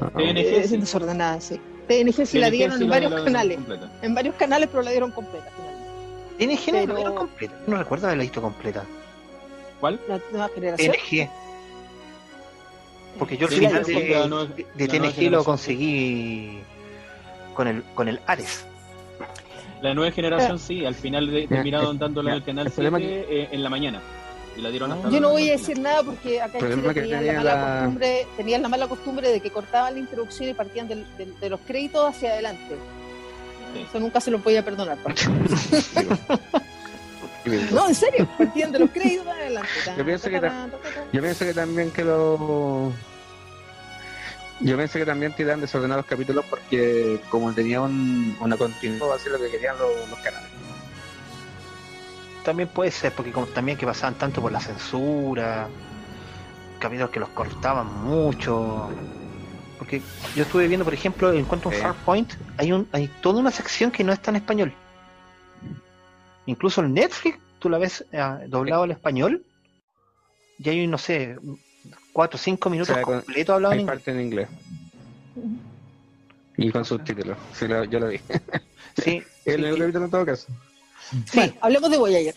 [0.00, 0.10] no.
[0.10, 0.76] TNG eh, es sí.
[0.78, 1.60] desordenada, sí.
[1.86, 3.92] TNG sí la dieron sí en la- varios la- canales, completa.
[4.02, 5.46] en varios canales, pero la dieron completa.
[5.56, 6.56] finalmente.
[6.56, 7.54] TNG no Pero- la dieron completa.
[7.66, 8.84] No recuerdo haberla visto completa.
[9.80, 10.00] ¿Cuál?
[10.08, 10.92] La nueva generación.
[10.92, 11.30] TNG.
[13.18, 16.58] Porque yo el Sí, final de, de- de TNG lo conseguí
[17.54, 18.64] con el, con el Ares.
[19.82, 22.98] La nueva generación sí, al final de, terminaron dándola en el canal el 7 problema
[23.12, 24.00] eh, en la mañana.
[24.56, 27.00] Y la dieron hasta Yo no voy a decir nada porque acá en Chile que
[27.02, 30.48] tenían tenía la mala la- costumbre, tenían la mala costumbre de que cortaban la introducción
[30.48, 32.74] y partían del- del- de los créditos hacia adelante.
[33.74, 33.80] Sí.
[33.88, 34.98] Eso nunca se lo voy a perdonar.
[37.72, 39.70] No, en serio, partían de los créditos para adelante.
[39.96, 40.40] Yo pienso que
[41.12, 42.92] Yo pienso que también que lo.
[44.60, 49.38] Yo pienso que también tiran desordenados capítulos porque, como tenía un, una continuidad, así lo
[49.38, 50.48] que querían los, los canales.
[52.44, 55.68] También puede ser, porque como también que pasaban tanto por la censura,
[56.78, 58.88] capítulos que los cortaban mucho.
[59.78, 60.02] Porque
[60.34, 61.80] yo estuve viendo, por ejemplo, en Quantum Sí.
[61.80, 64.72] Farpoint, hay un, hay toda una sección que no está en español.
[66.46, 69.44] Incluso en Netflix, tú la ves eh, doblado al español,
[70.58, 71.36] y hay, no sé,
[72.18, 74.48] cuatro o cinco minutos O sea, completos hablados en parte en inglés.
[76.56, 77.38] Y con subtítulos.
[77.52, 78.18] Sí, lo- yo lo vi.
[79.00, 80.48] Sí, El capítulo en todo caso.
[81.32, 82.34] Bueno, hablemos de Voyager.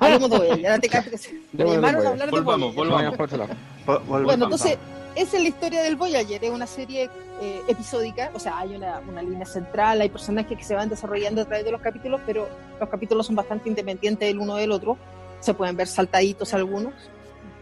[0.00, 0.66] Hablemos de Voyager.
[0.66, 3.16] Ahora te cacho que se- me llamaron a hablar de Volvamos, Voyager.
[3.16, 4.24] volvamos.
[4.24, 4.76] Bueno, entonces,
[5.14, 7.08] esa es la historia del Voyager, es una serie
[7.40, 11.42] eh, episódica, o sea, hay una, una línea central, hay personajes que se van desarrollando
[11.42, 12.48] a través de los capítulos, pero
[12.80, 14.98] los capítulos son bastante independientes el uno del otro,
[15.38, 16.92] se pueden ver saltaditos algunos.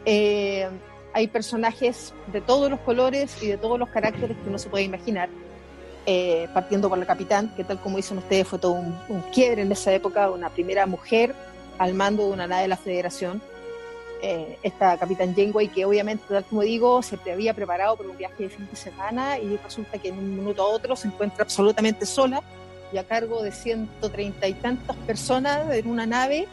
[0.07, 0.67] Eh,
[1.13, 4.85] hay personajes de todos los colores y de todos los caracteres que uno se puede
[4.85, 5.29] imaginar,
[6.07, 9.63] eh, partiendo por la capitán, que tal como dicen ustedes fue todo un, un quiebre
[9.63, 11.35] en esa época, una primera mujer
[11.79, 13.41] al mando de una nave de la Federación.
[14.23, 18.43] Eh, esta capitán Janeway que obviamente, tal como digo, se había preparado para un viaje
[18.45, 22.05] de fin de semana y resulta que en un minuto a otro se encuentra absolutamente
[22.05, 22.43] sola
[22.93, 26.49] y a cargo de 130 y tantas personas en una nave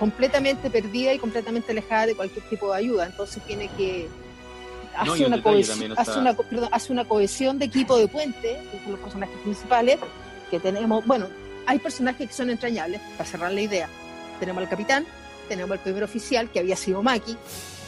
[0.00, 3.06] completamente perdida y completamente alejada de cualquier tipo de ayuda.
[3.06, 4.08] Entonces tiene que
[5.04, 8.80] No, hace, una cohesión, hace, una, perdón, hace una cohesión de equipo de puente, que
[8.82, 9.98] son los personajes principales,
[10.50, 11.28] que tenemos, bueno,
[11.66, 13.88] hay personajes que son entrañables, para cerrar la idea.
[14.40, 15.06] Tenemos al capitán,
[15.48, 17.36] tenemos al primer oficial, que había sido Maki,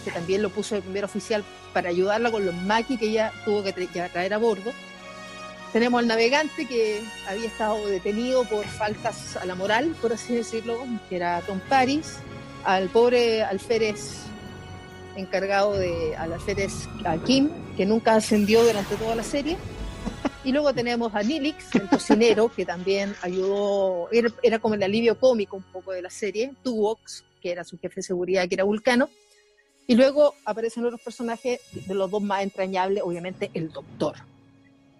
[0.04, 3.64] que también lo puso de primer oficial para ayudarla con los Maki que ella tuvo
[3.64, 4.72] que tra- que traer a bordo.
[5.72, 10.84] Tenemos al navegante que había estado detenido por faltas a la moral, por así decirlo,
[11.08, 12.18] que era Tom Paris,
[12.64, 14.18] al pobre alférez
[15.16, 19.56] encargado de al alférez a Kim, que nunca ascendió durante toda la serie.
[20.44, 25.18] Y luego tenemos a Nilix, el cocinero, que también ayudó, era, era como el alivio
[25.18, 28.64] cómico un poco de la serie, Tuvox, que era su jefe de seguridad, que era
[28.64, 29.08] Vulcano.
[29.86, 34.31] Y luego aparecen otros personajes, de los dos más entrañables, obviamente el Doctor.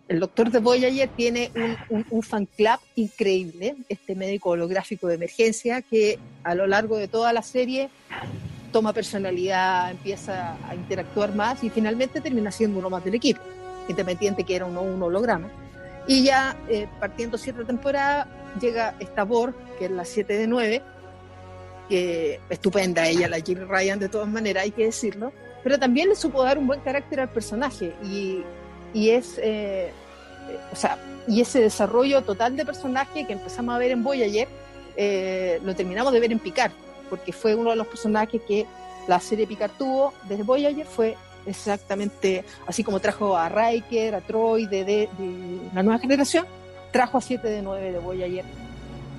[0.09, 1.51] El Doctor de Voyager tiene
[1.89, 7.33] un, fan club increíble, este médico holográfico de emergencia, que a lo largo de toda
[7.33, 7.89] la serie
[8.73, 13.41] toma personalidad, empieza a interactuar más y finalmente termina siendo uno más del equipo,
[13.89, 15.51] independiente que era uno un holograma.
[16.07, 18.27] Y ya eh, partiendo cierta temporada
[18.61, 20.83] llega esta Borg, que es la 7 de 9,
[21.89, 26.17] que estupenda ella, la Jill Ryan de todas maneras, hay que decirlo, pero también le
[26.17, 28.43] supo dar un buen carácter al personaje y,
[28.95, 29.91] y es, eh,
[30.73, 34.49] o sea, y ese desarrollo total de personaje que empezamos a ver en Voyager,
[34.97, 36.73] eh, lo terminamos de ver en Picard,
[37.09, 38.67] porque fue uno de los personajes que
[39.09, 44.67] la serie Picard tuvo desde Voyager, fue exactamente así como trajo a Riker, a Troy
[44.67, 45.09] de, de,
[45.75, 46.47] la nueva generación,
[46.93, 48.45] trajo a 7 de 9 de Voyager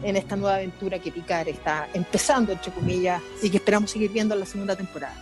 [0.04, 4.34] en esta nueva aventura que Picard está empezando, entre comillas, y que esperamos seguir viendo
[4.34, 5.16] en la segunda temporada.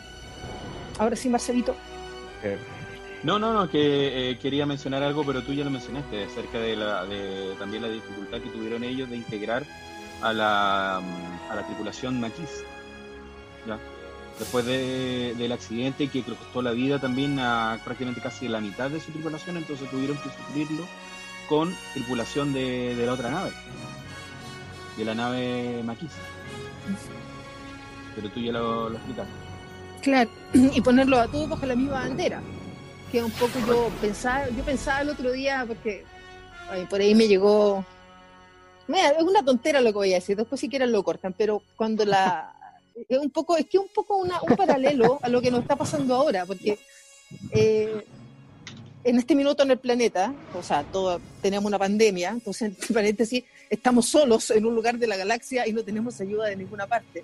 [0.97, 1.75] Ahora sí, Marcelito.
[2.43, 2.57] Eh,
[3.23, 6.75] no, no, no, que eh, quería mencionar algo, pero tú ya lo mencionaste, acerca de,
[6.75, 9.63] la, de también la dificultad que tuvieron ellos de integrar
[10.21, 12.63] a la, a la tripulación Maquis.
[13.67, 13.77] ¿ya?
[14.39, 18.99] Después de, del accidente que costó la vida también a prácticamente casi la mitad de
[18.99, 20.87] su tripulación, entonces tuvieron que sufrirlo
[21.47, 23.51] con tripulación de, de la otra nave,
[24.97, 26.11] de la nave Maquis.
[28.15, 29.31] Pero tú ya lo, lo explicaste.
[30.01, 32.41] Claro, y ponerlo a todos bajo la misma bandera
[33.11, 36.03] que un poco yo pensaba, yo pensaba el otro día, porque
[36.89, 37.85] por ahí me llegó,
[38.87, 42.05] es una tontera lo que voy a decir, después si quieren lo cortan, pero cuando
[42.05, 42.53] la,
[43.09, 45.75] es un poco, es que un poco una, un paralelo a lo que nos está
[45.75, 46.79] pasando ahora, porque
[47.51, 48.05] eh,
[49.03, 53.43] en este minuto en el planeta, o sea, todo, tenemos una pandemia, entonces, entre paréntesis,
[53.69, 57.23] estamos solos en un lugar de la galaxia y no tenemos ayuda de ninguna parte.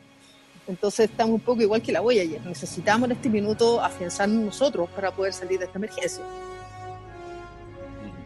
[0.67, 2.45] Entonces estamos un poco igual que la Voyager.
[2.45, 6.23] Necesitamos en este minuto afianzarnos nosotros para poder salir de esta emergencia.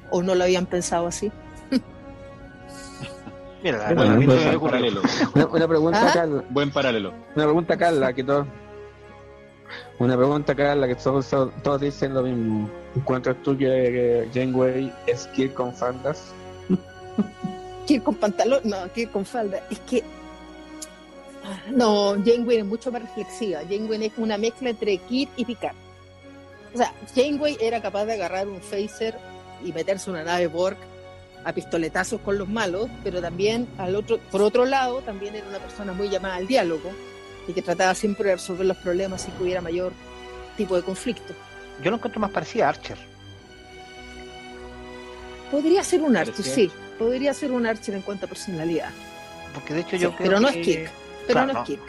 [0.10, 1.32] ¿O no lo habían pensado así?
[3.64, 5.02] Mira, bueno, buen paralelo.
[5.36, 6.14] Una, una pregunta, ¿Ah?
[6.14, 6.44] Carla.
[6.50, 7.14] Buen paralelo.
[7.36, 8.48] Una pregunta, Carla, que todo.
[10.00, 11.30] Una pregunta, Carla, que todos,
[11.62, 12.70] todos dicen lo mismo.
[12.96, 16.34] ¿Encuentras tú que Janeway es Kirk con faldas?
[17.86, 19.62] Kirk con pantalón, no, Kirk con falda.
[19.70, 20.04] Es que
[21.72, 23.62] no, Janeway es mucho más reflexiva.
[23.70, 25.76] Janeway es una mezcla entre Kid y Picard.
[26.74, 29.18] O sea, Janeway era capaz de agarrar un phaser
[29.64, 30.78] y meterse una nave Borg
[31.44, 35.60] a pistoletazos con los malos, pero también al otro, por otro lado, también era una
[35.60, 36.92] persona muy llamada al diálogo
[37.48, 39.92] y que trataba siempre de resolver los problemas sin que hubiera mayor
[40.56, 41.34] tipo de conflicto.
[41.84, 42.98] Yo lo encuentro más parecida a Archer.
[45.50, 46.72] Podría ser un Archer, sí.
[46.98, 48.92] Podría ser un Archer en cuanto a personalidad.
[49.54, 50.92] Porque de hecho yo Pero no es Kirk
[51.28, 51.82] pero no es Kirk.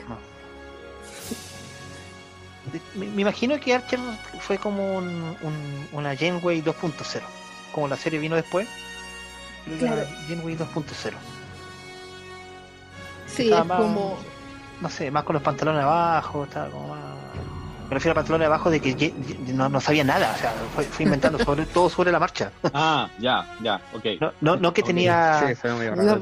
[2.94, 3.98] Me, imagino que Archer
[4.40, 7.20] fue como un, un, una Janeway 2.0,
[7.72, 8.68] como la serie vino después.
[9.78, 10.06] Claro.
[10.28, 11.12] Janeway 2.0.
[13.26, 14.18] Sí, es como.
[14.80, 17.11] No sé, más con los pantalones abajo, estaba como más.
[17.92, 19.12] Me refiero a pantalones abajo de que
[19.48, 22.50] no, no sabía nada, o sea, fue, fue inventando sobre, todo sobre la marcha.
[22.72, 24.06] Ah, ya, ya, ok.
[24.18, 25.44] No, no, no que tenía.
[25.46, 26.18] Sí, fue muy no,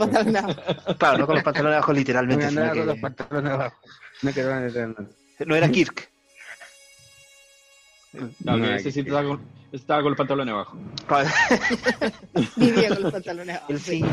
[0.98, 2.46] Claro, no con los pantalones abajo literalmente.
[2.46, 2.78] No, sino que...
[2.78, 3.76] con los pantalones abajo.
[4.20, 6.11] No, no era Kirk.
[8.40, 10.76] No, no, ese sí estaba con, estaba con los pantalones abajo.
[12.56, 13.78] Vivía con los pantalones abajo.
[13.78, 14.04] Sí.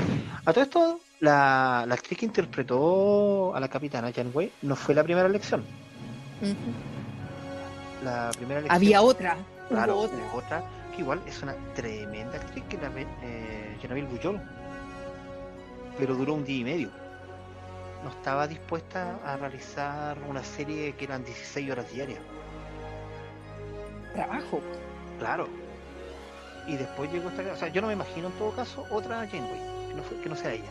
[0.46, 5.04] A todo esto, la, la actriz que interpretó a la capitana Janeway no fue la
[5.04, 5.62] primera elección.
[6.44, 6.97] Uh -huh
[8.04, 9.38] la primera Había otra.
[9.70, 10.18] Claro, otra.
[10.34, 10.64] otra.
[10.94, 12.92] que igual es una tremenda actriz que la
[13.24, 14.40] eh, Bujol.
[15.98, 16.90] Pero duró un día y medio.
[18.04, 22.20] No estaba dispuesta a realizar una serie que eran 16 horas diarias.
[24.14, 24.62] Trabajo.
[25.20, 25.48] Claro.
[26.68, 27.52] Y después llegó esta.
[27.52, 30.36] O sea, yo no me imagino en todo caso otra Janeway, que no, que no
[30.36, 30.70] sea ella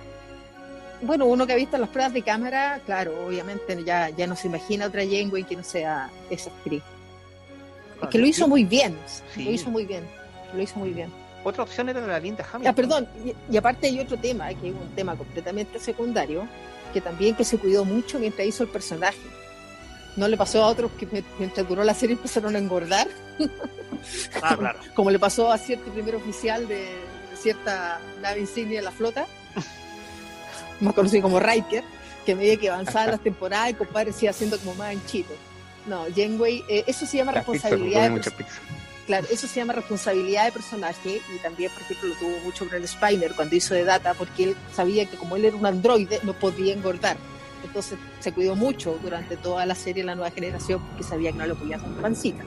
[1.03, 4.49] bueno, uno que ha visto las pruebas de cámara, claro, obviamente ya, ya no se
[4.49, 6.83] imagina otra Janeway que no sea esa actriz.
[8.03, 8.97] Es que lo hizo muy bien,
[9.37, 10.05] lo hizo muy bien,
[10.55, 11.11] lo hizo muy bien.
[11.45, 12.73] Otra opción era la Linda Hamilton.
[12.73, 13.09] Ah, perdón,
[13.51, 16.47] y, aparte hay otro tema, que es un tema completamente secundario,
[16.93, 19.19] que también que se cuidó mucho mientras hizo el personaje.
[20.17, 21.07] No le pasó a otros que
[21.39, 23.07] mientras duró la serie empezaron a engordar.
[24.43, 24.79] Ah, claro.
[24.95, 26.89] Como le pasó a cierto primer oficial de,
[27.37, 29.27] cierta nave insignia de la flota,
[30.81, 31.85] más conocido como Riker,
[32.25, 35.33] que a medida que avanzaban las temporadas, el compadre sigue haciendo como más anchito.
[35.87, 38.11] No, Janeway, eh, eso se llama responsabilidad.
[38.11, 38.21] de
[39.07, 42.87] claro, eso se llama responsabilidad de personaje y también, por ejemplo, lo tuvo mucho Brent
[42.87, 46.33] Spiner cuando hizo de Data, porque él sabía que como él era un androide, no
[46.33, 47.17] podía engordar.
[47.65, 51.47] Entonces se cuidó mucho durante toda la serie La Nueva Generación porque sabía que no
[51.47, 52.45] lo podía hacer pancita.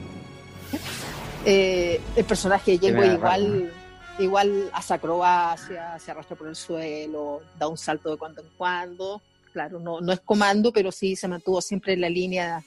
[1.46, 3.74] Eh, el personaje de Janeway igual,
[4.20, 9.22] igual hace acrobacia, se arrastra por el suelo, da un salto de cuando en cuando.
[9.54, 12.64] Claro, no, no es comando, pero sí se mantuvo siempre en la línea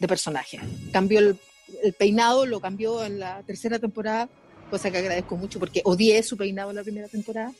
[0.00, 0.58] de personaje.
[0.92, 1.38] Cambió el,
[1.84, 4.28] el peinado, lo cambió en la tercera temporada,
[4.70, 7.52] cosa que agradezco mucho porque odié su peinado en la primera temporada.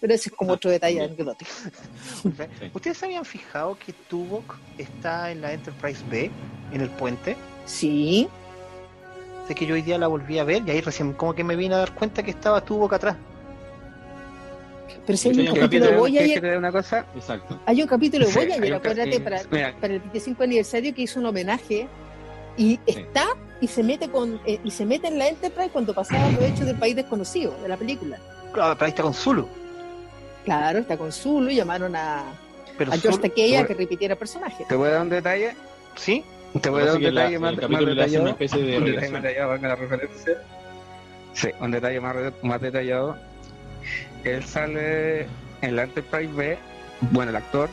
[0.00, 1.50] Pero ese es como otro detalle anecdótico.
[2.74, 6.28] ¿Ustedes se habían fijado que Tuvok está en la Enterprise B,
[6.72, 7.36] en el puente?
[7.66, 8.28] Sí,
[9.46, 11.56] Sé que yo hoy día la volví a ver y ahí recién como que me
[11.56, 13.16] vine a dar cuenta que estaba Tuvok atrás.
[15.06, 17.06] Pero si hay un hay un capítulo de ¿Quieres que Voyager, una cosa?
[17.14, 17.60] Exacto.
[17.66, 19.74] hay un capítulo de Sí, Voyager, ca- acuérdate, eh, para, mira.
[19.80, 21.86] para el 25 aniversario que hizo un homenaje
[22.56, 23.26] y está
[23.60, 26.66] y se mete con eh, y se mete en la Enterprise cuando pasaban los hechos
[26.66, 28.18] del país desconocido de la película.
[28.52, 29.48] Claro, pero ahí está con Zulu.
[30.44, 32.24] Claro, está con Zulu y llamaron a,
[32.76, 34.64] Pero a George Takei que repitiera el personaje.
[34.68, 35.54] ¿Te voy a dar un detalle?
[35.96, 36.24] ¿Sí?
[36.60, 38.22] Te voy a dar un detalle más, el más capítulo le hace detallado.
[38.22, 39.12] una especie de Un detalle regresión.
[39.12, 40.34] más detallado, valga la referencia.
[41.32, 42.00] Sí, un detalle
[42.42, 43.16] más detallado.
[44.24, 45.26] Él sale
[45.62, 46.58] en la Enterprise B,
[47.10, 47.68] bueno, el actor,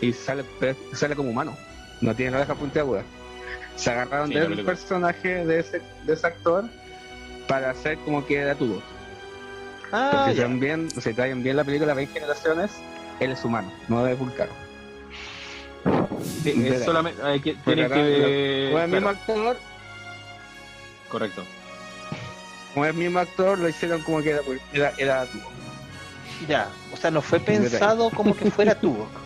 [0.00, 0.44] y sale,
[0.92, 1.56] sale como humano.
[2.00, 3.02] No tiene la oreja puntiaguda.
[3.76, 6.64] Se agarraron Sí, del personaje de ese, de ese actor
[7.48, 8.82] para hacer como que era tubo.
[9.92, 10.42] Ah, Porque si ya.
[10.44, 12.70] también, si traen bien la película 20 generaciones,
[13.20, 14.52] él es humano, no es vulcano.
[16.42, 18.68] Sí, es solamente, hay que, que...
[18.70, 19.56] Como el mismo actor,
[21.08, 21.42] correcto.
[22.72, 25.50] como es el mismo actor, lo hicieron como que era, era, era tubo.
[26.48, 26.68] Ya.
[26.92, 29.08] O sea, no fue pensado como que fuera Tuvok.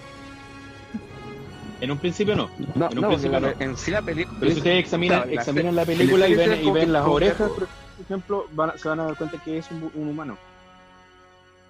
[1.80, 2.50] En un principio no.
[2.74, 3.60] No, En un no, principio la- no.
[3.60, 4.36] en sí la película.
[4.40, 7.68] Pero si ustedes examinan, Claro, examinan la película y ven, y ven las orejas, por
[8.04, 10.36] ejemplo, van a- se van a dar cuenta que es un, un humano.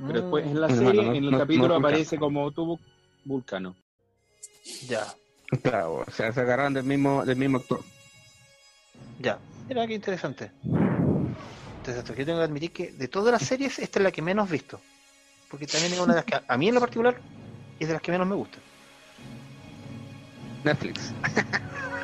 [0.06, 2.80] Pero después en la serie, no- en el no- capítulo aparece como tuvo
[3.24, 3.74] vulcano.
[4.86, 5.06] Ya,
[5.62, 7.80] Claro, o sea, se agarraron del mismo, del mismo actor.
[9.20, 9.38] ya.
[9.68, 10.50] Mira qué interesante.
[11.80, 12.14] Interesante.
[12.16, 14.80] Yo tengo que admitir que de todas las series, esta es la que menos visto.
[15.50, 17.16] Porque también es una de las que, a mí en lo particular,
[17.80, 18.58] es de las que menos me gusta.
[20.64, 21.12] Netflix.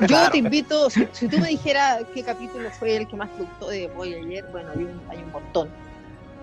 [0.01, 0.33] Yo Claro.
[0.33, 3.69] te invito, si, si tú me dijeras qué capítulo fue el que más te gustó
[3.69, 5.69] de Voyager, bueno, hay un, hay un montón.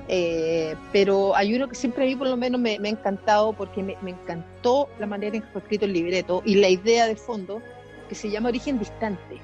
[0.08, 3.54] Eh, pero hay uno que siempre a mí por lo menos me, me ha encantado
[3.54, 7.06] porque me, me encantó la manera en que fue escrito el libreto y la idea
[7.08, 7.62] de fondo
[8.10, 9.38] que se llama Origen Distante,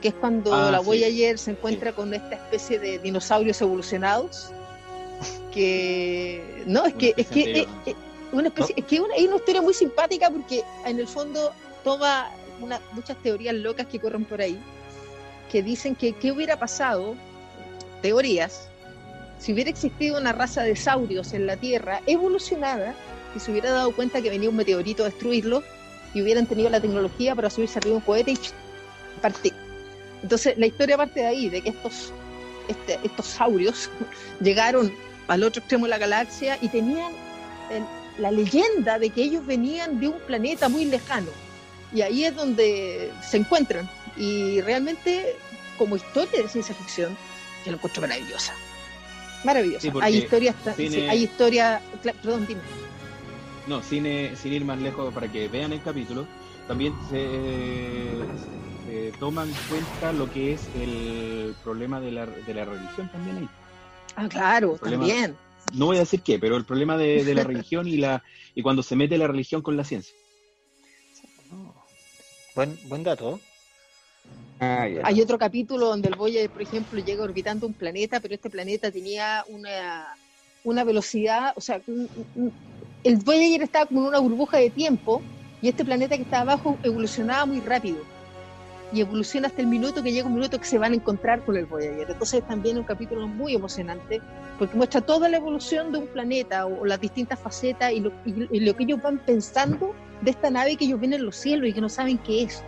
[0.00, 0.84] que es cuando Ah, la sí.
[0.86, 4.52] Voyager se encuentra con esta especie de dinosaurios evolucionados
[5.52, 7.94] que no es que es que eh, eh,
[8.32, 11.50] una especie, es que una, hay una historia muy simpática porque en el fondo
[11.84, 14.58] toma una- muchas teorías locas que corren por ahí
[15.50, 17.14] que dicen que qué hubiera pasado
[18.02, 18.68] teorías.
[19.38, 22.94] Si hubiera existido una raza de saurios en la Tierra evolucionada
[23.32, 25.62] que se hubiera dado cuenta que venía un meteorito a destruirlo
[26.12, 28.38] y hubieran tenido la tecnología para subirse arriba un cohete y
[29.22, 29.54] partir.
[30.22, 32.12] Entonces la historia parte de ahí, de que estos,
[32.68, 33.88] este- estos saurios
[34.40, 34.92] llegaron
[35.28, 37.12] al otro extremo de la galaxia y tenían
[37.70, 37.84] el-
[38.22, 41.30] la leyenda de que ellos venían de un planeta muy lejano.
[41.94, 43.88] Y ahí es donde se encuentran.
[44.16, 45.36] Y realmente,
[45.78, 47.16] como historia de ciencia ficción,
[47.64, 48.52] yo lo encuentro maravillosa.
[49.44, 49.80] Maravillosa.
[49.82, 52.60] Sí, hay historias, sí, hay historia, perdón, dime.
[53.68, 56.26] No, sin, eh, sin ir más lejos para que vean el capítulo,
[56.66, 58.24] también se,
[58.86, 63.38] se toma en cuenta lo que es el problema de la, de la religión también
[63.38, 63.48] ahí.
[64.20, 65.36] Ah, claro, Problema- también.
[65.74, 68.62] No voy a decir qué, pero el problema de, de la religión y la y
[68.62, 70.12] cuando se mete la religión con la ciencia.
[72.56, 73.38] Buen, buen dato.
[74.58, 75.02] Ah, ya.
[75.04, 78.90] Hay otro capítulo donde el Voyager, por ejemplo, llega orbitando un planeta, pero este planeta
[78.90, 80.08] tenía una,
[80.64, 82.52] una velocidad, o sea, un- un-
[83.04, 85.22] el Voyager estaba como en una burbuja de tiempo
[85.62, 87.98] y este planeta que está abajo evolucionaba muy rápido.
[88.90, 91.56] Y evoluciona hasta el minuto que llega un minuto que se van a encontrar con
[91.56, 92.10] el Voyager.
[92.10, 94.22] Entonces también un capítulo muy emocionante
[94.58, 98.12] porque muestra toda la evolución de un planeta o, o las distintas facetas y lo,
[98.24, 101.36] y- y lo que ellos van pensando de esta nave que ellos ven en los
[101.36, 102.62] cielos y que no saben qué es.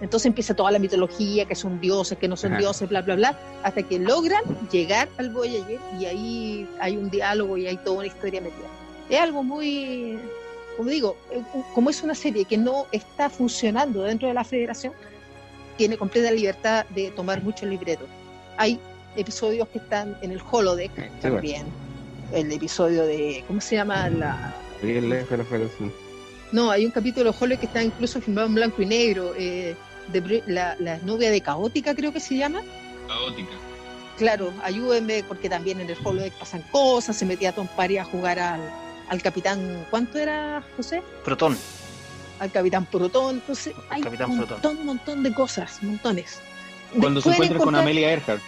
[0.00, 2.60] Entonces empieza toda la mitología, que son dioses, que no son Ajá.
[2.60, 4.42] dioses, bla, bla, bla, hasta que logran
[4.72, 8.66] llegar al Voyager y ahí hay un diálogo y hay toda una historia metida.
[9.10, 10.18] Es algo muy,
[10.78, 11.42] como digo, eh,
[11.74, 14.94] como es una serie que no está funcionando dentro de la federación,
[15.80, 18.04] tiene completa libertad de tomar mucho el libreto.
[18.58, 18.78] Hay
[19.16, 21.20] episodios que están en el holodeck Sí, bueno.
[21.36, 21.66] también.
[22.34, 24.10] El episodio de, ¿cómo se llama?
[24.10, 25.90] La, Bien lejos de la federación.
[26.52, 29.32] no, hay un capítulo de Holodeck que está incluso filmado en blanco y negro.
[29.38, 29.74] eh,
[30.12, 32.60] de la, la novia de Caótica, creo que se llama.
[33.08, 33.52] Caótica.
[34.18, 37.16] Claro, ayúdenme, porque también en el Holodeck pasan cosas.
[37.16, 38.60] Se metía Tom Pari a jugar al,
[39.08, 39.86] al capitán.
[39.88, 41.02] ¿Cuánto era, José?
[41.24, 41.56] Protón.
[42.40, 43.36] Al capitán Protón.
[43.36, 46.40] Entonces, hay Capitán un montón, montón de cosas, montones.
[46.98, 48.42] Cuando se encuentran con Amelia Earhart.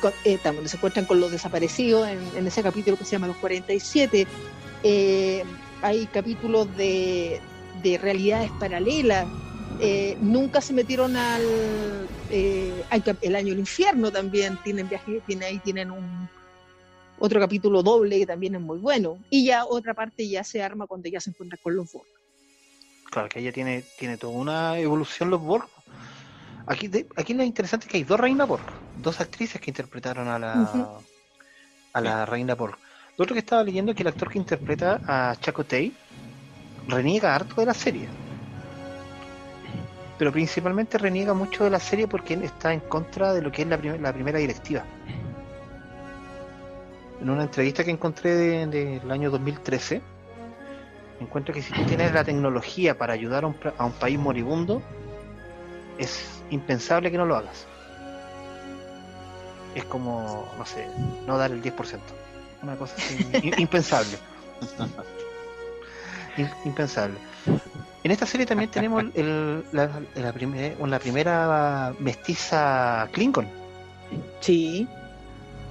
[0.00, 3.26] con- eh, también se encuentran con los desaparecidos en, en ese capítulo que se llama
[3.26, 4.26] Los 47.
[4.82, 5.44] Eh,
[5.82, 7.38] hay capítulos de,
[7.82, 9.26] de realidades paralelas.
[9.80, 11.42] eh, nunca se metieron al,
[12.30, 16.28] eh, al el año del infierno también tienen viaje tiene ahí tienen un
[17.18, 20.86] otro capítulo doble que también es muy bueno y ya otra parte ya se arma
[20.86, 22.06] cuando ya se encuentra con los Borg
[23.10, 25.68] Claro, que ella tiene, tiene toda una evolución los Borg.
[26.66, 28.62] Aquí, de- aquí lo interesante es que hay dos reinas Borg,
[29.02, 30.62] dos actrices que interpretaron a la,
[31.92, 32.78] a la reina Borg.
[33.16, 35.92] Lo otro que estaba leyendo es que el actor que interpreta a Chakotay
[36.88, 38.08] reniega harto de la serie.
[40.16, 43.62] Pero principalmente reniega mucho de la serie porque él está en contra de lo que
[43.62, 44.84] es la, prim- la primera directiva.
[47.20, 48.66] En una entrevista que encontré de-
[49.00, 50.00] del año 2013,
[51.20, 54.82] encuentro que si tú tienes la tecnología para ayudar a un, a un país moribundo,
[55.98, 57.66] es impensable que no lo hagas.
[59.74, 60.86] Es como, no sé,
[61.26, 61.98] no dar el 10%.
[62.62, 64.18] Una cosa así, im- impensable.
[66.36, 67.18] Im- impensable.
[68.02, 73.46] En esta serie también tenemos el- la, la primer- la primera mestiza Klingon,
[74.40, 74.88] sí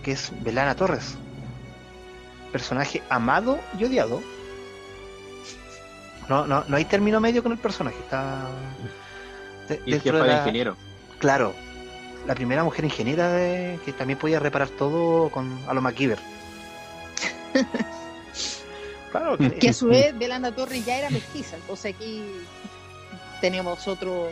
[0.04, 1.18] que es Belana Torres.
[2.52, 4.22] Personaje amado y odiado.
[6.30, 7.98] No, no, no hay término medio con el personaje.
[8.00, 8.48] Está
[9.68, 10.78] de- Y dentro jefa de de la- ingeniero.
[11.18, 11.54] Claro,
[12.28, 16.20] la primera mujer ingeniera de- que también podía reparar todo con a lo MacGyver.
[19.12, 22.24] claro, que, que a su vez Belanda Torres ya era mestiza entonces aquí
[23.42, 24.30] tenemos otro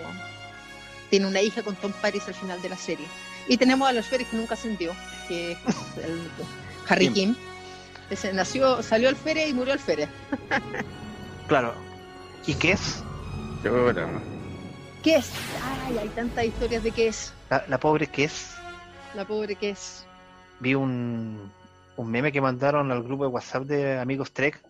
[1.09, 3.07] tiene una hija con Tom Paris al final de la serie
[3.47, 4.93] y tenemos a los Férez que nunca ascendió
[5.27, 5.57] que es
[6.03, 6.21] el
[6.87, 7.35] Harry Kim
[8.09, 10.09] Ese nació salió alférez y murió alférez
[11.47, 11.73] claro.
[12.47, 13.03] ¿Y qué es?
[15.03, 15.31] ¿Qué es?
[15.63, 17.33] Ay, hay tantas historias de qué es.
[17.49, 18.55] La, la pobre que es.
[19.15, 20.05] La pobre qué es.
[20.59, 21.51] Vi un,
[21.97, 24.61] un meme que mandaron al grupo de WhatsApp de amigos Trek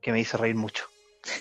[0.00, 0.84] que me hizo reír mucho.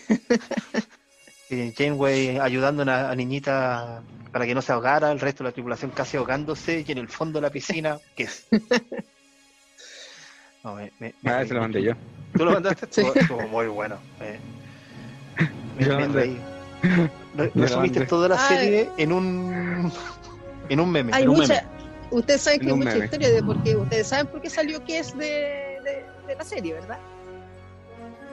[1.77, 5.53] Janeway ayudando a una a niñita para que no se ahogara, el resto de la
[5.53, 8.47] tripulación casi ahogándose y en el fondo de la piscina, ¿qué es?
[10.63, 11.93] No, me- me- me Ah, reí se lo mandé yo.
[12.37, 12.85] ¿Tú lo mandaste?
[12.91, 13.01] Sí.
[13.01, 13.99] Estuvo, estuvo muy bueno.
[14.19, 14.39] eh.
[15.79, 16.41] Me, me reí.
[17.55, 18.55] Resumiste toda la Ay.
[18.57, 19.91] serie en un
[20.69, 21.11] en un meme.
[21.13, 21.63] Hay un mucha.
[22.11, 23.05] Ustedes saben que En hay mucha meme.
[23.05, 23.75] historia de por qué.
[23.75, 26.99] Ustedes saben por qué salió qué es de, de, de la serie, ¿verdad?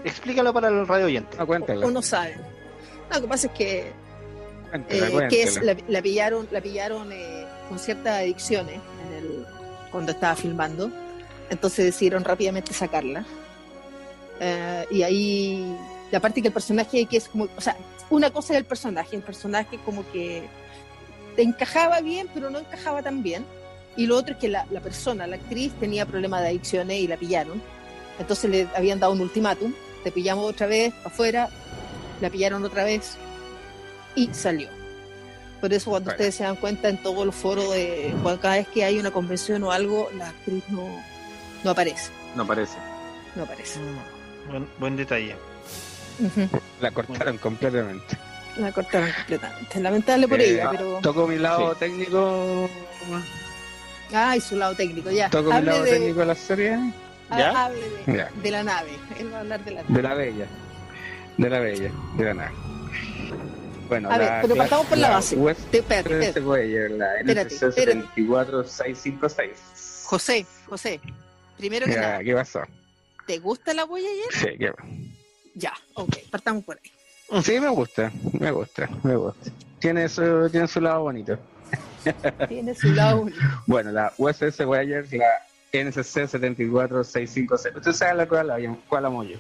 [0.05, 1.37] Explícalo para el radio oyente.
[1.37, 1.87] No, cuéntala.
[1.87, 2.39] O no saben.
[3.11, 3.93] No, lo que pasa es que
[4.71, 9.47] Cuéntala, eh, que es, la, la pillaron, la pillaron eh, con ciertas adicciones en el,
[9.91, 10.91] cuando estaba filmando.
[11.51, 13.25] Entonces decidieron rápidamente sacarla.
[14.41, 15.77] Eh, y ahí,
[16.11, 17.77] la parte que el personaje que es como, o sea,
[18.11, 20.49] una cosa es el personaje, el personaje como que
[21.37, 23.45] te encajaba bien, pero no encajaba tan bien.
[23.97, 27.09] Y lo otro es que la, la persona, la actriz, tenía problemas de adicciones y
[27.09, 27.61] la pillaron.
[28.19, 29.73] Entonces le habían dado un ultimátum,
[30.05, 31.49] te pillamos otra vez, para afuera,
[32.21, 33.17] la pillaron otra vez
[34.15, 34.69] y salió.
[35.61, 36.17] Por eso cuando Bueno.
[36.17, 39.11] ustedes se dan cuenta en todos los foros, de, cuando cada vez que hay una
[39.11, 40.87] convención o algo, la actriz no,
[41.65, 42.77] no aparece, No parece.
[43.35, 43.79] no aparece.
[43.81, 45.37] Mm, Buen, buen detalle.
[46.81, 48.17] La cortaron completamente.
[48.57, 49.81] La cortaron completamente.
[49.81, 50.99] Lamentable por Eh, ella, pero...
[51.03, 52.69] Toco mi lado técnico.
[54.13, 55.29] Ay, su lado técnico, ya.
[55.31, 56.79] Toco mi Hable lado de, técnico de la serie.
[57.31, 57.65] ha- ¿Ya?
[57.67, 58.31] hable de, Ya.
[58.43, 58.91] de la nave.
[59.19, 59.95] Él va a hablar de la nave.
[59.95, 60.47] De la bella.
[61.37, 61.91] De la bella.
[62.17, 62.55] De la nave.
[63.89, 65.37] Bueno, A ver, la pero partamos por la base.
[65.37, 66.41] West Te- espérate, espérate.
[66.41, 69.51] Voyager, la NSC 74656.
[70.05, 71.01] José, José,
[71.57, 72.61] primero que Ya, nada, ¿Qué pasó?
[73.27, 74.33] ¿te gusta la Voyager?
[74.33, 74.73] Sí, ¿qué-
[75.59, 77.43] Ya, ok, partamos por ahí.
[77.43, 79.51] sí, me gusta, me gusta, me gusta.
[79.81, 81.37] Tiene su, tiene su lado bonito.
[82.49, 83.39] Tiene su lado único.
[83.67, 85.27] Bueno, la USS Voyager, la
[85.73, 87.77] NSC 74656.
[87.77, 89.37] Usted sabe la cual, la, cuál amo yo.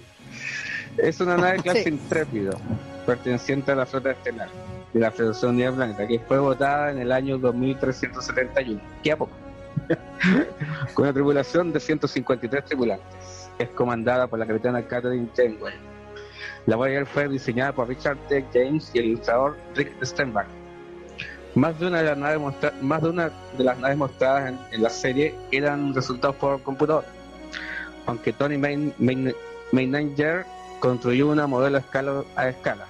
[0.96, 1.88] Es una nave clase Sí.
[1.90, 2.58] Intrépido,
[3.06, 4.48] perteneciente a la flota estelar
[4.92, 9.32] de la Federación Unida Planeta, que fue votada en el año 2371, que a poco,
[10.94, 13.06] con una tripulación de 153 tripulantes.
[13.58, 15.74] Es comandada por la capitana Catherine Janeway.
[16.68, 18.44] La Voyager fue diseñada por Richard T.
[18.52, 20.46] James y el ilustrador Rick Steinbach.
[21.54, 25.34] Más de una de las naves, mostra- más de, una de mostradas en, la serie
[25.50, 27.06] eran resultados por computador,
[28.04, 28.92] aunque Tony Main,
[30.78, 32.84] construyó una modelo a escala, a escala.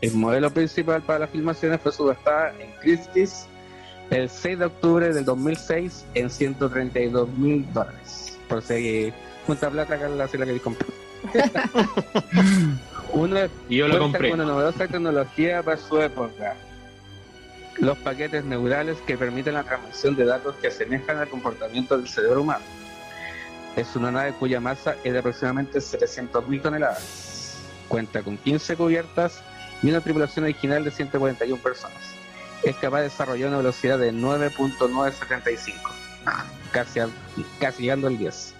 [0.00, 3.46] El modelo principal para las filmaciones fue subastada en Christie's
[4.10, 8.36] el 6 de octubre del 2006 en 132 mil dólares.
[8.48, 9.12] Por si
[9.46, 10.88] junta plata, Carla, si la queréis comprar.
[13.14, 14.30] una, Y yo lo cuenta compré.
[14.30, 16.56] con una novedosa tecnología para su época.
[17.78, 22.42] Los paquetes neurales que permiten la transmisión de datos que asemejan al comportamiento del cerebro
[22.42, 22.64] humano.
[23.76, 27.56] Es una nave cuya masa es de aproximadamente 700.000 toneladas.
[27.88, 29.42] Cuenta con 15 cubiertas
[29.82, 31.98] y una tripulación original de 141 personas.
[32.62, 35.74] Es capaz de desarrollar una velocidad de 9.975,
[36.72, 37.00] casi,
[37.60, 38.54] casi llegando al 10.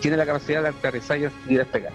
[0.00, 1.92] Tiene la capacidad de aterrizar y despegar.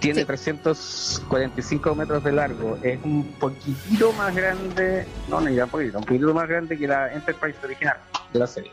[0.00, 0.26] Tiene Sí.
[0.26, 2.78] 345 metros de largo.
[2.82, 7.12] Es un poquitito más grande, no, ni un poquito, un poquitito más grande que la
[7.12, 7.96] Enterprise original
[8.32, 8.72] de la serie,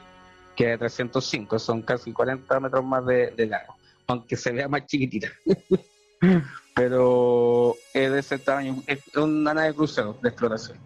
[0.56, 1.60] que es de 305.
[1.60, 3.76] Son casi 40 metros más de, de largo,
[4.08, 5.30] aunque se vea más chiquitita.
[6.76, 10.78] Pero es de ese tamaño, es una nave de crucero de exploración.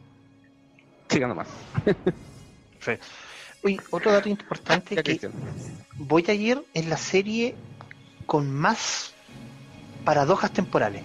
[1.09, 1.47] Siga nomás.
[2.79, 2.91] Sí.
[3.63, 5.33] Uy, otro dato importante Ya, que Cristian.
[5.95, 7.55] Voyager es la serie
[8.27, 9.13] con más
[10.07, 11.03] paradojas temporales.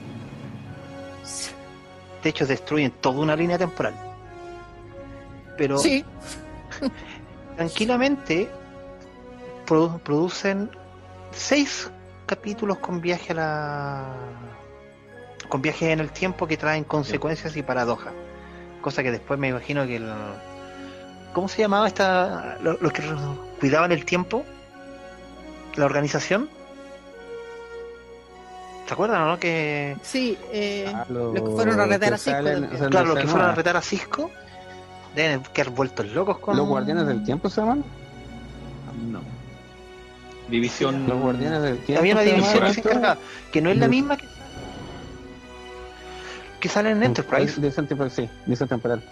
[2.22, 3.94] De hecho, destruyen toda una línea temporal.
[5.58, 6.04] Pero Sí,
[7.56, 8.48] tranquilamente
[9.66, 10.70] produ- producen
[11.32, 11.90] seis
[12.26, 14.04] capítulos con viaje a la
[15.48, 18.12] con viajes en el tiempo que traen consecuencias y paradojas
[18.80, 20.08] cosa que después me imagino que el
[21.34, 23.02] ¿cómo se llamaba esta lo- los que
[23.60, 24.44] cuidaban el tiempo
[25.76, 26.48] la organización
[28.92, 29.38] ¿se acuerdan o no?
[29.38, 30.36] que sí.
[30.52, 32.74] eh, Ah, los que fueron a retar a Cisco salen- también.
[32.74, 34.30] o sea, claro no los que fueron a no, retar a Cisco
[35.14, 37.82] deben quedar vueltos locos con Los guardianes del tiempo se llaman.
[39.10, 39.20] No.
[40.48, 41.06] División.
[41.08, 42.00] Los guardianes del tiempo.
[42.00, 43.18] había una división que se encargaba
[43.50, 44.26] que no es la misma que
[46.60, 49.02] que sale en Enterprise División temporal, sí, división temporal.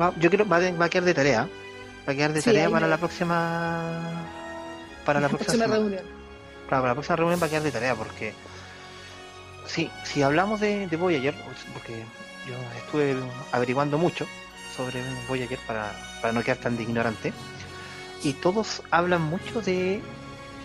[0.00, 1.48] Va- yo creo va, de- va a quedar de tarea.
[2.08, 3.90] Va a quedar de Sí, tarea para me- la próxima.
[5.04, 6.00] Para la próxima, reunión.
[6.80, 8.32] Para la próxima reunión va a quedar de tarea porque.
[9.66, 11.34] Sí, si hablamos de, de Voyager,
[11.72, 12.02] porque
[12.48, 13.14] yo estuve
[13.52, 14.26] averiguando mucho
[14.76, 17.32] sobre Voyager para, para no quedar tan de ignorante.
[18.24, 20.00] Y todos hablan mucho de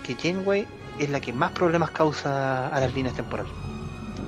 [0.06, 0.66] que Janeway
[0.98, 3.52] es la que más problemas causa a las líneas temporales.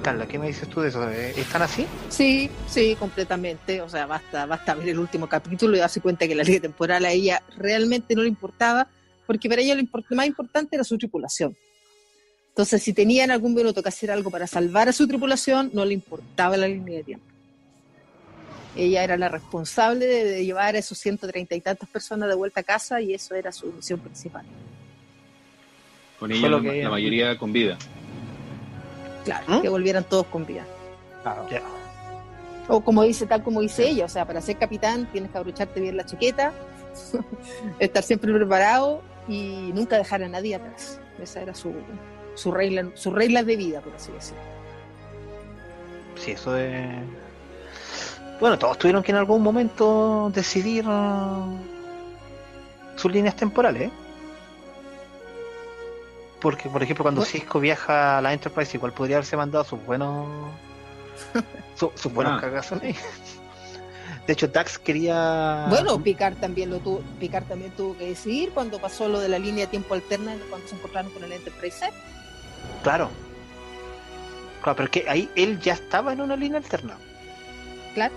[0.03, 1.09] Carla, ¿qué me dices tú de eso?
[1.09, 1.87] ¿Eh, ¿Están así?
[2.09, 3.81] Sí, sí, completamente.
[3.81, 7.05] O sea, basta, basta ver el último capítulo y darse cuenta que la línea temporal
[7.05, 8.87] a ella realmente no le importaba,
[9.25, 11.55] porque para ella lo, import- lo más importante era su tripulación.
[12.49, 15.85] Entonces, si tenía en algún minuto que hacer algo para salvar a su tripulación, no
[15.85, 17.25] le importaba la línea de tiempo.
[18.75, 22.59] Ella era la responsable de, de llevar a esos 130 y tantas personas de vuelta
[22.61, 24.45] a casa y eso era su misión principal.
[26.19, 27.77] Con ella la, que- la mayoría con vida.
[29.25, 29.61] Claro, ¿Mm?
[29.61, 30.65] que volvieran todos con vida.
[31.49, 31.61] Ya.
[32.67, 35.79] O como dice, tal como dice ella, o sea, para ser capitán tienes que abrocharte
[35.79, 36.53] bien la chaqueta,
[37.79, 40.99] estar siempre preparado y nunca dejar a nadie atrás.
[41.21, 41.73] Esa era su,
[42.39, 44.41] su regla, su regla de vida, por así decirlo.
[46.15, 46.87] Sí, eso es.
[48.39, 51.57] Bueno, todos tuvieron que en algún momento decidir uh,
[52.95, 53.83] sus líneas temporales.
[53.83, 53.91] ¿eh?
[56.39, 57.31] Porque, por ejemplo, cuando Bueno.
[57.31, 60.25] Cisco viaja a la Enterprise, igual podría haberse mandado sus buenos.
[61.75, 62.41] su- sus buenos Ah.
[62.41, 62.95] cagazos ahí.
[64.25, 65.65] De hecho, Dax quería.
[65.69, 69.39] Bueno, Picard también lo tuvo, Picard también tuvo que decidir cuando pasó lo de la
[69.39, 71.89] línea de tiempo alterna, cuando se encontraron con el Enterprise.
[72.83, 73.09] Claro.
[74.61, 76.97] Claro, pero es que ahí él ya estaba en una línea alterna.
[77.93, 78.13] Claro.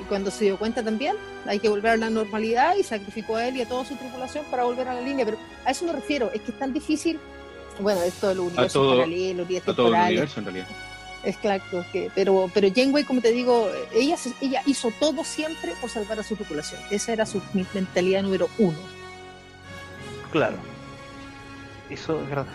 [0.00, 1.16] Y cuando se dio cuenta también,
[1.46, 4.44] hay que volver a la normalidad y sacrificó a él y a toda su tripulación
[4.50, 5.24] para volver a la línea.
[5.24, 7.18] Pero a eso me refiero, es que es tan difícil.
[7.80, 10.66] Bueno, esto de los universos todo- paralelos, líneas A todo el universo en realidad.
[11.24, 11.62] Es claro,
[11.92, 16.18] que, pero, pero Janeway, como te digo, ella, se- ella hizo todo siempre por salvar
[16.18, 16.80] a su tripulación.
[16.90, 17.40] Esa era su
[17.72, 18.76] mentalidad número uno.
[20.32, 20.56] Claro.
[21.90, 22.46] Eso es verdad.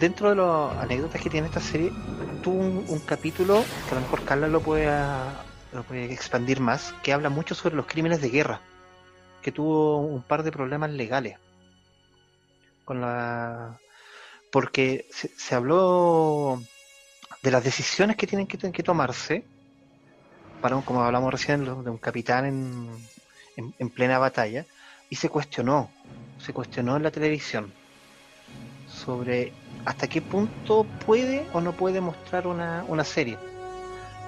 [0.00, 1.90] Dentro de las anécdotas que tiene esta serie,
[2.42, 4.86] tuvo un, capítulo que a lo mejor Carla lo puede,
[5.72, 8.60] lo puede expandir más, que habla mucho sobre los crímenes de guerra,
[9.42, 11.38] que tuvo un par de problemas legales
[12.84, 13.80] con la
[14.52, 16.62] porque se, habló
[17.42, 19.44] de las decisiones que tienen que, que tomarse
[20.60, 23.08] para un- como hablamos recién de un capitán en,
[23.56, 24.66] en, en plena batalla
[25.10, 25.90] y se cuestionó
[26.38, 27.72] se cuestionó en la televisión
[28.88, 29.52] sobre
[29.86, 33.38] hasta qué punto puede o no puede mostrar una, una serie.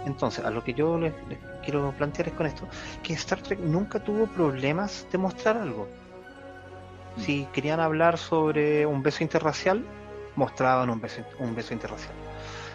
[0.06, 2.66] Entonces, a lo que yo les, les quiero plantear es con esto,
[3.02, 5.88] que Star Trek nunca tuvo problemas de mostrar algo.
[7.18, 9.84] Si querían hablar sobre un beso interracial,
[10.36, 12.14] mostraban un beso, un beso interracial.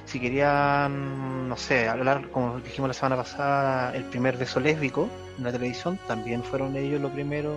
[0.05, 5.07] Si querían, no sé, hablar, como dijimos la semana pasada, el primer beso lésbico
[5.38, 7.55] en la televisión, también fueron ellos los primeros,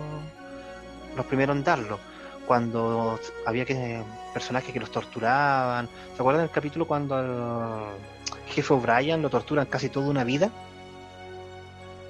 [1.16, 1.98] los primeros en darlo.
[2.46, 4.02] Cuando había que
[4.36, 5.88] personajes que los torturaban.
[6.14, 7.96] ¿Se acuerdan del capítulo cuando al
[8.48, 10.50] jefe O'Brien lo torturan casi toda una vida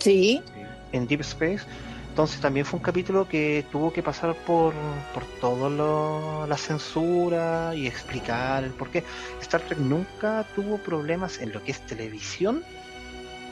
[0.00, 0.42] Sí,
[0.90, 1.60] en Deep Space?
[2.08, 4.72] Entonces también fue un capítulo que tuvo que pasar por,
[5.14, 9.04] por todo lo, la censura y explicar el por qué.
[9.42, 12.64] Star Trek nunca tuvo problemas en lo que es televisión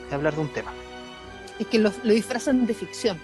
[0.09, 0.73] de hablar de un tema.
[1.59, 3.19] Es que lo, lo disfrazan de ficción.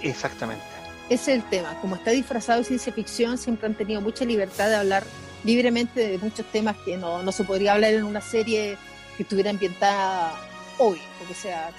[0.00, 0.71] Exactamente.
[1.12, 1.78] Ese es el tema.
[1.82, 5.04] Como está disfrazado de ciencia ficción, siempre han tenido mucha libertad de hablar
[5.44, 8.78] libremente de muchos temas que no, no se podría hablar en una serie
[9.18, 10.32] que estuviera ambientada
[10.78, 11.72] hoy, porque sea, eh,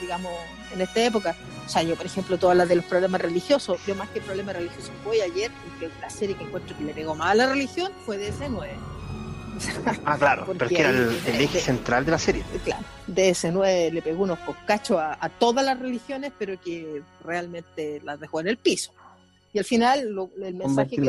[0.00, 0.32] digamos,
[0.72, 1.36] en esta época.
[1.66, 4.56] O sea, yo, por ejemplo, todas las de los problemas religiosos, yo más que problemas
[4.56, 7.92] religiosos voy ayer, porque la serie que encuentro que le pegó más a la religión
[8.06, 8.70] fue DS9.
[10.04, 12.42] Ah, claro, pero es que era el, el eje central de la serie.
[12.64, 18.18] Claro, DS9 le pegó unos coscachos a, a todas las religiones, pero que realmente las
[18.20, 18.92] dejó en el piso.
[19.52, 21.02] Y al final, lo- el mensaje que,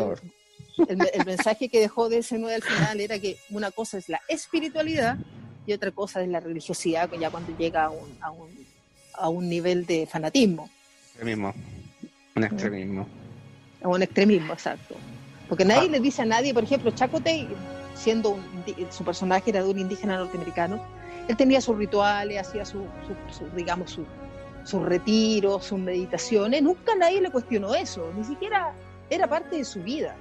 [0.90, 5.18] el, el mensaje que dejó DS9 al final era que una cosa es la espiritualidad
[5.66, 8.50] y otra cosa es la religiosidad, ya cuando llega a un, a un,
[9.14, 10.70] a un nivel de fanatismo,
[11.14, 11.54] Extremismo.
[12.36, 13.08] Un extremismo.
[13.84, 14.96] a un extremismo, exacto.
[15.48, 15.92] Porque nadie Ah.
[15.92, 17.48] le dice a nadie, por ejemplo, Chakotay,
[17.94, 18.44] siendo un,
[18.90, 20.82] su personaje era de un indígena norteamericano,
[21.28, 24.06] él tenía sus rituales, hacía su, su- su, digamos, su-
[24.66, 28.74] sus retiros, sus meditaciones, nunca nadie le cuestionó eso, ni siquiera
[29.10, 30.16] era parte de su vida.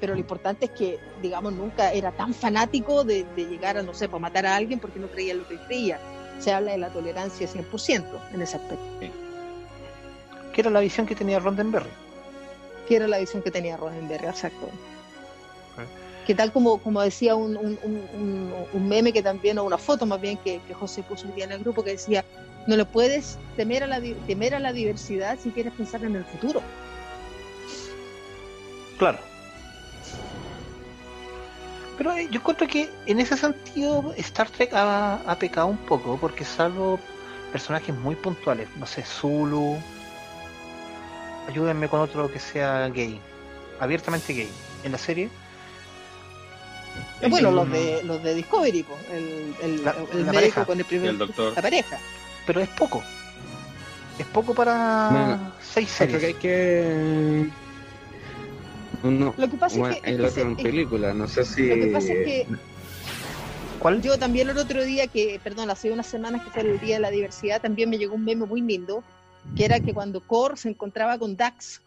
[0.00, 3.92] Pero lo importante es que, digamos, nunca era tan fanático de, de llegar a, no
[3.94, 5.98] sé, para matar a alguien porque no creía en lo que creía.
[6.38, 8.84] Se habla de la tolerancia 100% en ese aspecto,
[10.54, 11.88] Que era la visión que tenía Rondenberry.
[12.86, 14.68] que era la visión que tenía Roddenberry, exacto.
[16.28, 17.78] Que tal como, como decía un, un,
[18.74, 21.46] un- meme que también, o una foto más bien que, que José puso un día
[21.46, 22.22] en el grupo que decía,
[22.66, 26.24] no le puedes temer a, la, temer a la diversidad si quieres pensar en el
[26.26, 26.60] futuro.
[28.98, 29.18] Claro.
[31.96, 36.44] Pero eh, yo encuentro que en ese sentido Star Trek ha pecado un poco, porque
[36.44, 37.00] salvo
[37.52, 39.78] personajes muy puntuales, no sé, Zulu,
[41.48, 43.18] ayúdenme con otro que sea gay,
[43.80, 44.50] abiertamente gay,
[44.84, 45.30] en la serie,
[47.30, 47.54] bueno, Mm.
[47.54, 50.64] los de los de Discovery, po, el, el, La- el la médico pareja.
[50.64, 51.52] con el primer, El doctor.
[51.54, 51.98] la pareja.
[52.46, 53.02] pero es poco.
[54.18, 56.36] Es poco para Bueno, seis Creo que hay series.
[56.40, 57.48] que.
[59.04, 61.68] Uno, Lo que pasa bueno, es que, es el en película, no sé si.
[61.68, 62.46] lo que pasa es que
[63.78, 64.02] ¿Cuál?
[64.02, 67.00] Yo también el otro día, que, perdón, hace unas semanas que fue el Día de
[67.00, 69.04] la Diversidad, también me llegó un meme muy lindo,
[69.56, 71.80] que era que cuando Kor se encontraba con Dax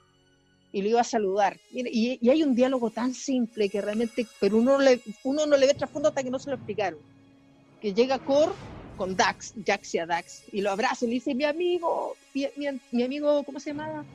[0.71, 4.57] y lo iba a saludar, y, y- hay un diálogo tan simple que realmente, pero
[4.57, 6.99] uno, le, uno no le ve trasfondo hasta que no se lo explicaron,
[7.79, 8.53] que llega Kor
[8.97, 12.47] con Dax, Jax y a Dax, y lo abraza y le dice, mi amigo, mi,
[12.55, 14.05] mi- mi amigo, ¿cómo se llama?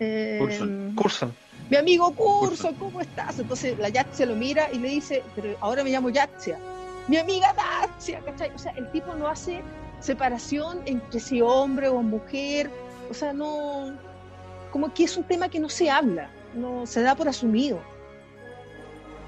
[0.00, 0.94] Eh, Coulson.
[0.96, 1.34] Curson.
[1.70, 2.74] mi amigo Curso, Coulson.
[2.76, 3.38] ¿cómo estás?
[3.38, 6.58] Entonces la Yatzia lo mira y le dice, pero ahora me llamo Yatzia.
[7.06, 8.50] Mi amiga Yatzia, ¿cachai?
[8.54, 9.60] O sea, el tipo no hace
[10.00, 12.70] separación entre si hombre o mujer,
[13.10, 13.92] o sea, no,
[14.70, 17.80] como que es un tema que no se habla, no se da por asumido.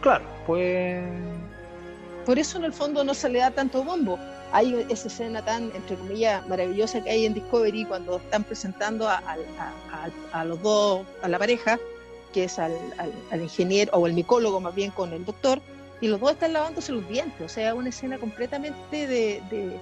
[0.01, 1.03] Claro, pues.
[2.27, 4.19] Por eso en el fondo no se le da tanto bombo.
[4.53, 9.17] Hay esa escena tan, entre comillas, maravillosa que hay en Discovery cuando están presentando a,
[9.19, 9.37] a-
[10.33, 11.79] a- a los dos, a la pareja,
[12.33, 15.61] que es al, al- al ingeniero o el micólogo más bien con el doctor,
[16.01, 17.41] y los dos están lavándose los dientes.
[17.45, 19.77] O sea, una escena completamente de, de,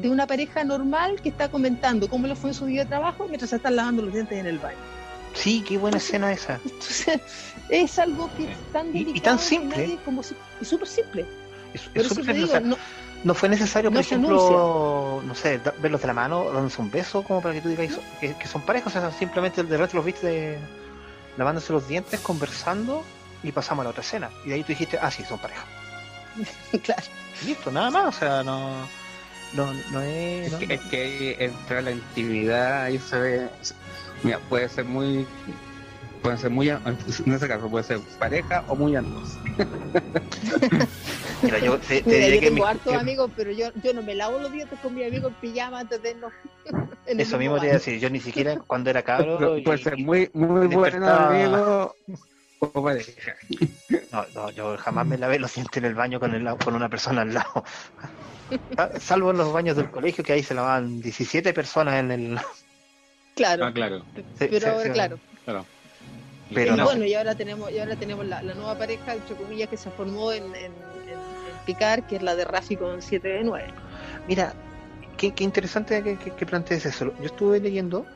[0.00, 3.24] de una pareja normal que está comentando cómo le fue en su día de trabajo
[3.26, 4.78] mientras se están lavando los dientes en el baño.
[5.34, 6.58] Sí, qué buena escena esa.
[6.64, 7.20] Entonces,
[7.68, 9.76] es algo que es tan Y- y delicado tan que simple.
[9.78, 11.26] nadie como si- y súper simple.
[11.74, 12.76] Es, es te simple, o digo, sea, no,
[13.24, 16.90] no fue necesario, por no ejemplo, no sé, da- verlos de la mano, dándose un
[16.90, 19.96] beso, como para que tú digas que, que son parejas, o sea, simplemente de resto
[19.98, 20.58] los viste de-
[21.36, 23.04] lavándose los dientes, conversando
[23.42, 24.30] y pasamos a la otra escena.
[24.44, 25.64] Y de ahí tú dijiste, ah, sí, son pareja.
[26.82, 27.02] claro.
[27.44, 28.72] Listo, nada más, o sea, no,
[29.54, 30.46] no, no es...
[30.46, 33.48] Es no- que, es que entra la intimidad, ahí se ve.
[34.22, 35.26] Mira, puede ser muy.
[36.22, 36.68] Puede ser muy.
[36.68, 36.98] En
[37.32, 39.38] ese caso, puede ser pareja o muy amigos.
[41.42, 43.94] Mira, yo te, te Mira, diré yo que tengo mi- hartos amigos, pero yo, yo
[43.94, 46.10] no me lavo los dientes con mi amigo en pijama antes de
[47.06, 49.38] el eso mismo te iba a decir, yo ni siquiera cuando era cabro...
[49.38, 51.94] Pero y- puede ser y- muy, muy y buen amigo
[54.12, 56.88] No, no, yo jamás me lavé los dientes en el baño con, el, con una
[56.88, 57.64] persona al lado.
[58.76, 62.38] Sa- Salvo en los baños del colegio, que ahí se lavaban 17 personas en el...
[63.36, 64.04] Claro, Ah, claro,
[64.38, 65.20] pero se- ahora, claro.
[65.44, 65.66] claro.
[66.52, 66.84] Pero y no.
[66.84, 69.90] bueno, y ahora tenemos, y ahora tenemos la, la nueva pareja, entre comillas, que se
[69.90, 70.72] formó en, en,
[71.66, 73.66] Picar, que es la de Rafi con 7 de 9.
[74.26, 74.54] Mira,
[75.18, 77.12] qué, qué interesante que, que, que plantees eso.
[77.20, 78.06] Yo estuve leyendo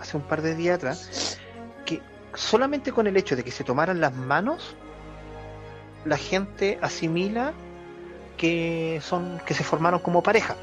[0.00, 1.38] hace un par de días atrás
[2.34, 4.74] solamente con el hecho de que se tomaran las manos,
[6.04, 7.52] la gente asimila
[8.36, 10.56] que son que se formaron como pareja.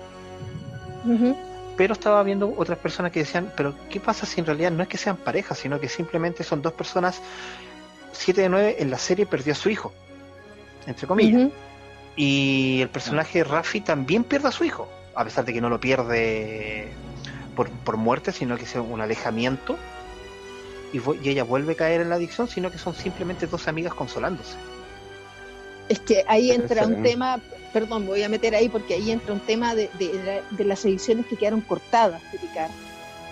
[1.75, 4.89] pero estaba viendo otras personas que decían, pero ¿qué pasa si en realidad no es
[4.89, 7.21] que sean parejas, sino que simplemente son dos personas,
[8.11, 9.91] 7 de 9 en la serie perdió a su hijo,
[10.85, 11.51] entre comillas.
[12.15, 15.79] Y el personaje Rafi también pierde a su hijo, a pesar de que no lo
[15.79, 16.89] pierde
[17.55, 19.77] por, por muerte, sino que es un alejamiento.
[20.93, 23.93] Y, y ella vuelve a caer en la adicción, sino que son simplemente dos amigas
[23.93, 24.55] consolándose.
[25.89, 27.09] Es que ahí entra un ¿eh?
[27.09, 27.41] tema,
[27.73, 30.85] perdón, me voy a meter ahí porque ahí entra un tema de, de de las
[30.85, 32.69] ediciones que quedaron cortadas de Picar.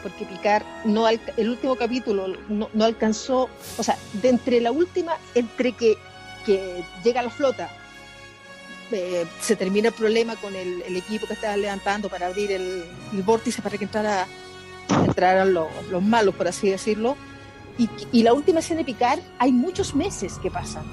[0.03, 5.13] Porque Picar, no el último capítulo no, no alcanzó, o sea, de entre la última,
[5.35, 5.95] entre que,
[6.45, 7.69] que llega la flota,
[8.91, 12.83] eh, se termina el problema con el, el equipo que estaba levantando para abrir el,
[13.13, 14.27] el vórtice para que entrara,
[15.05, 17.15] entraran los, los malos, por así decirlo.
[17.77, 20.83] Y, y la última escena de Picar, hay muchos meses que pasan.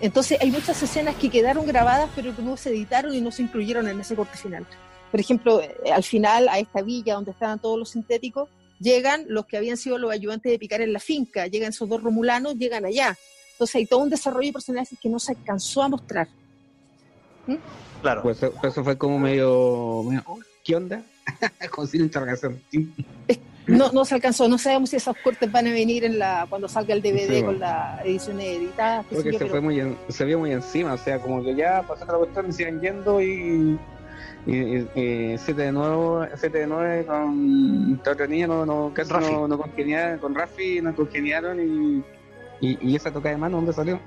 [0.00, 3.42] Entonces hay muchas escenas que quedaron grabadas pero que no se editaron y no se
[3.42, 4.66] incluyeron en ese corte final.
[5.10, 8.48] Por ejemplo, eh, al final a esta villa donde estaban todos los sintéticos,
[8.80, 12.02] llegan los que habían sido los ayudantes de Picar en la finca, llegan esos dos
[12.02, 13.16] romulanos, llegan allá.
[13.52, 16.28] Entonces hay todo un desarrollo de personajes que no se alcanzó a mostrar.
[18.02, 18.22] Claro.
[18.22, 21.02] Pues eso, pues eso fue como medio, medio, oh, ¿qué onda?
[21.70, 22.60] Con sin interrogación.
[23.66, 26.68] No, no se alcanzó, no sabemos si esos cortes van a venir en la cuando
[26.68, 29.02] salga el DVD Sí, con la edición editada.
[29.04, 31.54] Porque yo, se pero- fue muy en- se vio muy encima, o sea, como que
[31.54, 33.78] ya pasó otra cuestión y siguen yendo y
[34.46, 38.92] y, y- y siete de nuevo, siete de nueve con esta otra niña no, no
[38.92, 39.32] casi Rafi.
[39.32, 42.04] no, no congeniaron, con Rafi no congeniaron y,
[42.60, 43.98] y, y esa toca de mano, ¿dónde salió?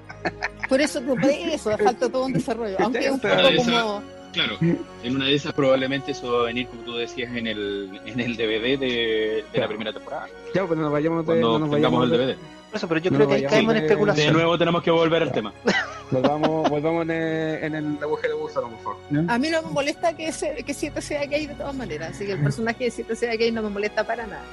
[0.69, 2.75] Por eso, por eso, falta todo un desarrollo.
[2.79, 4.16] Aunque es un poco eso- como.
[4.33, 7.99] Claro, en una de esas probablemente eso va a venir, como tú decías, en el,
[8.05, 9.67] en el DVD de, de la Claro.
[9.69, 10.27] primera temporada.
[10.53, 12.37] Ya, pues no nos vayamos de, Cuando no nos tengamos vayamos el de- DVD.
[12.67, 14.33] Por eso, pero yo No creo que ahí caemos en de- De especulación.
[14.33, 15.53] nuevo tenemos que volver al tema.
[16.11, 18.97] Volvamos, volvamos en el, en el agujero de gusano, por favor.
[19.09, 19.31] ¿no?
[19.33, 22.25] A mí no me molesta que, se, que 7 sea gay de todas maneras, así
[22.25, 24.43] que el personaje de 7 sea gay no me molesta para nada.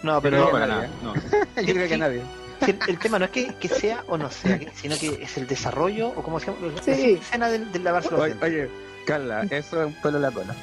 [0.03, 1.15] No, Pero pero No, para nadie, nada.
[1.57, 1.63] No.
[1.63, 2.21] Yo creo que nadie.
[2.65, 5.37] Si el, el tema no es que, que sea o no sea sino que es
[5.37, 7.19] el desarrollo, o como se llama, la Sí.
[7.21, 8.49] escena del, del lavarse los Oye, dientes.
[8.51, 8.71] oye,
[9.07, 10.55] Carla, eso es un pelo en la cola.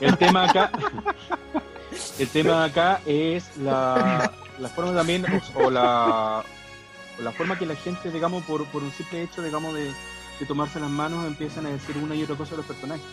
[0.00, 0.70] El tema acá,
[2.18, 6.42] el tema acá es la, la forma también, o, o la,
[7.18, 9.84] o la forma que la gente, digamos, por, por un simple hecho, digamos, de,
[10.40, 13.04] de tomarse las manos, empiezan a decir una y otra cosa a los personajes.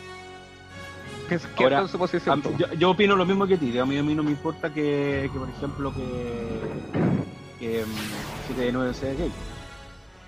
[1.27, 2.41] ¿Qué, qué Ahora, fue su posición?
[2.45, 4.73] A- yo, yo opino lo mismo que ti, digamos, y a mí no me importa
[4.73, 9.31] que, que por ejemplo, que, que mm, 7 de 9 sea gay.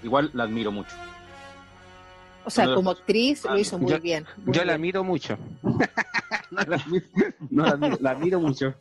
[0.03, 0.91] Igual la admiro mucho.
[2.45, 4.25] O sea, No, como actriz lo ah, hizo muy yo- bien.
[4.45, 4.81] muy Yo la bien.
[4.81, 5.37] miro mucho.
[6.51, 7.05] no la admiro,
[7.49, 8.73] no la admiro, la admiro mucho.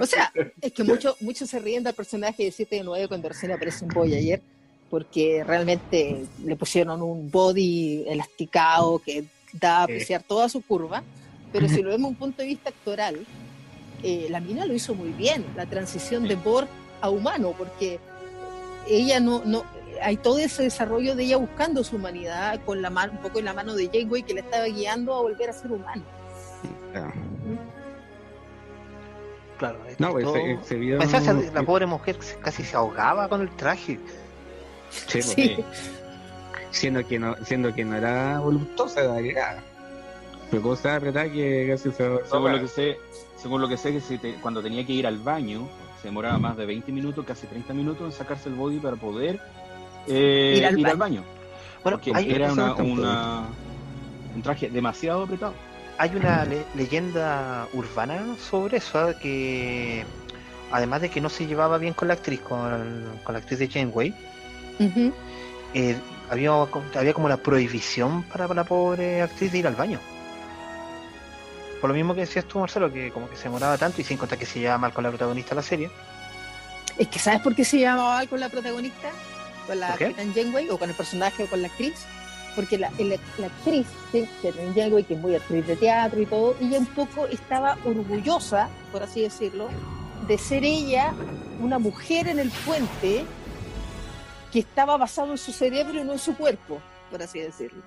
[0.00, 3.28] O sea, es que muchos mucho se ríen del personaje de 7 de 9 cuando
[3.28, 4.42] recién aparece en Voyager,
[4.90, 11.02] porque realmente le pusieron un body elasticado que da a apreciar toda su curva,
[11.54, 13.24] pero si lo vemos desde un punto de vista actoral,
[14.02, 16.66] eh, la mina lo hizo muy bien, la transición de Borg
[17.00, 18.00] a humano, porque
[18.88, 19.62] ella no, no,
[20.02, 23.44] hay todo ese desarrollo de ella buscando su humanidad con la mano, un poco en
[23.44, 26.02] la mano de Janeway que le estaba guiando a volver a ser humano.
[29.58, 30.98] Claro, No, pues todo- se, se vio.
[30.98, 34.00] Pensá, esa- la pobre mujer casi se ahogaba con el traje.
[34.90, 35.56] Sí, pues, Sí.
[36.72, 39.20] siendo que no, siendo que no era voluptuosa la
[40.58, 42.98] apretada que casi se Según lo que sé,
[43.36, 45.68] según lo que sé que si te- cuando tenía que ir al baño,
[46.00, 49.40] se demoraba más de 20 minutos, casi 30 minutos en sacarse el body para poder
[50.06, 51.22] eh, Ir al ir al baño.
[51.82, 52.74] Bueno, Porque hay, era una,
[54.34, 55.54] un traje demasiado apretado.
[55.98, 59.14] hay una le- leyenda urbana sobre eso, ¿ah?
[59.18, 60.04] que
[60.72, 63.68] además de que no se llevaba bien con la actriz, con, con la actriz de
[63.68, 64.14] Janeway,
[65.74, 65.96] eh,
[66.30, 66.50] había,
[66.96, 70.00] había como la prohibición para la pobre actriz de ir al baño.
[71.84, 74.16] Por lo mismo que decías tú, Marcelo, que como que se demoraba tanto y sin
[74.16, 75.90] contar que se llevaba mal con la protagonista de la serie.
[76.96, 79.10] Es que ¿sabes por qué se llamaba mal con la protagonista?
[79.66, 79.88] Con la.
[79.94, 82.06] Capitán Janeway o con el personaje o con la actriz.
[82.56, 86.24] Porque la, el- la actriz, sí, Capitán Janeway, que es muy actriz de teatro y
[86.24, 89.68] todo, ella un poco estaba orgullosa, por así decirlo,
[90.26, 91.12] de ser ella
[91.60, 93.26] una mujer en el puente
[94.50, 96.80] que estaba basado en su cerebro y no en su cuerpo,
[97.10, 97.82] por así decirlo.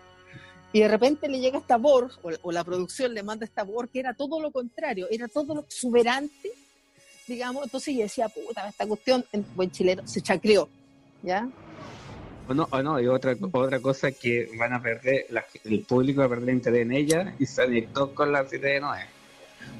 [0.74, 2.11] Y de repente le llega esta Borg,
[2.41, 5.61] o, la producción le manda esta Borg, que era todo lo contrario, era todo lo
[5.61, 6.51] exuberante,
[7.26, 7.63] digamos.
[7.63, 10.68] Entonces yo decía, puta, esta cuestión, en buen chileno, se chacreó,
[11.24, 11.47] ¿ya?
[12.49, 16.28] O no, no, y otra, otra cosa que van a perder, la- el público va
[16.28, 19.05] a perder interés en ella y se conectó con la 7 de 9.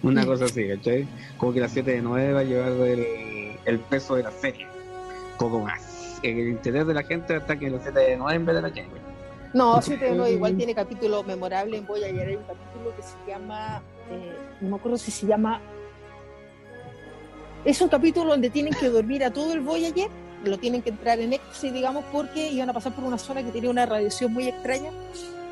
[0.04, 1.08] Una cosa así, ¿cachai?
[1.38, 2.72] Como que la 7 de 9 va a llevar
[3.66, 4.68] el, peso de la serie.
[5.40, 6.20] Poco más.
[6.24, 8.70] El interés de la gente está que la 7 de 9 en vez de la
[8.70, 9.07] Janeway.
[9.54, 12.28] No, 7 de 9 igual tiene capítulo memorable en Voyager.
[12.28, 13.82] Hay un capítulo que se llama,
[14.12, 15.62] eh, no me acuerdo si se llama.
[17.66, 20.10] Es un capítulo donde tienen que dormir a todo el Voyager,
[20.43, 23.52] lo tienen que entrar en éxtasis, digamos, porque iban a pasar por una zona que
[23.52, 24.91] tenía una radiación muy extraña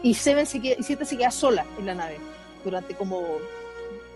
[0.03, 2.17] y Seven se queda, y Siete se queda sola en la nave
[2.63, 3.23] durante como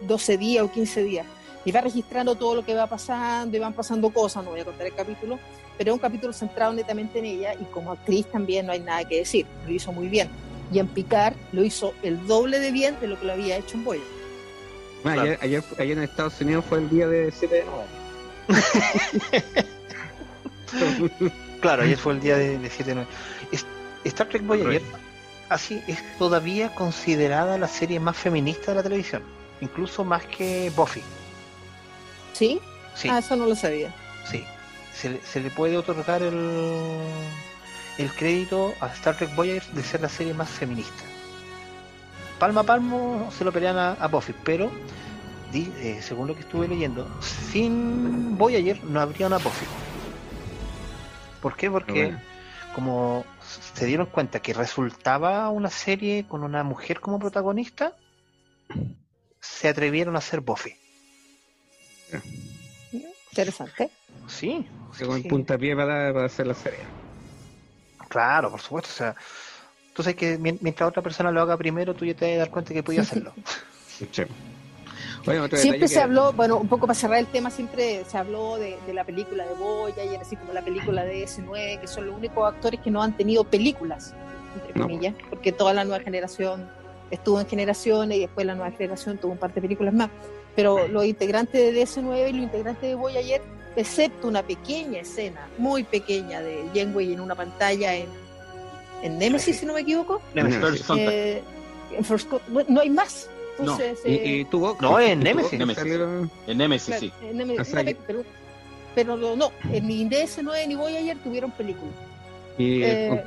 [0.02, 1.26] 12 días o 15 días.
[1.66, 4.66] Y va registrando todo lo que va pasando y van pasando cosas, no voy a
[4.66, 5.38] contar el capítulo,
[5.78, 9.04] pero es un capítulo centrado netamente en ella y como actriz también no hay nada
[9.06, 10.30] que decir, lo hizo muy bien.
[10.72, 13.76] Y en Picar lo hizo el doble de bien de lo que lo había hecho
[13.78, 14.02] en Boya.
[15.04, 18.50] Bueno, ayer, ayer, ayer en Estados Unidos fue el día de 7 de 9.
[21.62, 23.10] Claro, ayer fue el día de, de 7 de 9.
[23.52, 23.66] Es-
[24.06, 24.82] Star Trek Voyager
[25.50, 29.22] así es todavía considerada la serie más feminista de la televisión,
[29.62, 31.02] incluso más que Buffy.
[32.40, 32.62] ¿Sí?
[32.96, 33.94] Sí, Ah, eso no lo sabía.
[34.26, 34.46] sí.
[34.94, 36.36] Se, le- se le puede otorgar el,
[37.98, 41.04] el crédito a Star Trek Voyager de ser la serie más feminista.
[42.40, 44.70] Palma a palmo se lo pelean a, a Buffy, pero
[45.54, 49.66] di- eh, según lo que estuve leyendo, sin Voyager no habría una Buffy.
[51.42, 51.70] ¿Por qué?
[51.72, 52.20] Porque Bueno.
[52.76, 53.26] como
[53.74, 57.94] se dieron cuenta que resultaba una serie con una mujer como protagonista,
[59.40, 60.74] se atrevieron a hacer Buffy.
[63.32, 63.90] Interesante.
[64.28, 65.30] Sí, sí, Llegó el sí.
[65.30, 66.80] puntapié para, para hacer la serie.
[68.08, 68.90] Claro, por supuesto.
[68.92, 69.16] O sea,
[69.94, 72.40] tú sabes que mien- mientras otra persona lo haga primero, tú ya te vas a
[72.40, 73.34] dar cuenta que podía hacerlo.
[73.88, 74.08] Sí.
[75.58, 78.78] Siempre se que- habló, bueno, un poco para cerrar el tema, siempre se habló de,
[78.88, 82.48] de la película de Voyager, así como la película de S9, que son los únicos
[82.52, 84.14] actores que no han tenido películas,
[84.56, 84.88] entre No.
[84.88, 86.70] comillas, porque toda la nueva generación
[87.12, 90.10] estuvo en generaciones y después la nueva generación tuvo un par de películas más.
[90.60, 93.42] Pero los integrantes de DS9 y los integrantes de Voyager,
[93.76, 98.08] excepto una pequeña escena, muy pequeña, de Janeway en una pantalla en,
[99.04, 100.60] en Nemesis, si no me equivoco, Nemesis.
[100.60, 101.10] First Contact.
[101.12, 101.42] eh,
[101.98, 102.32] en First
[102.68, 103.30] no hay más.
[103.58, 104.78] Entonces, Y, eh, y tuvo.
[104.82, 105.54] No, en Nemesis.
[105.54, 107.12] En Nemesis, sí.
[107.22, 108.24] en pero,
[108.96, 111.92] pero no, no, en ni DS9 ni Voyager tuvieron película.
[112.58, 113.24] Y, Eh,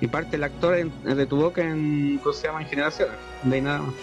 [0.00, 2.18] y parte el actor en- de tu boca en.
[2.22, 2.62] ¿Cómo se llama?
[2.62, 3.14] En generaciones.
[3.44, 3.94] No hay nada más.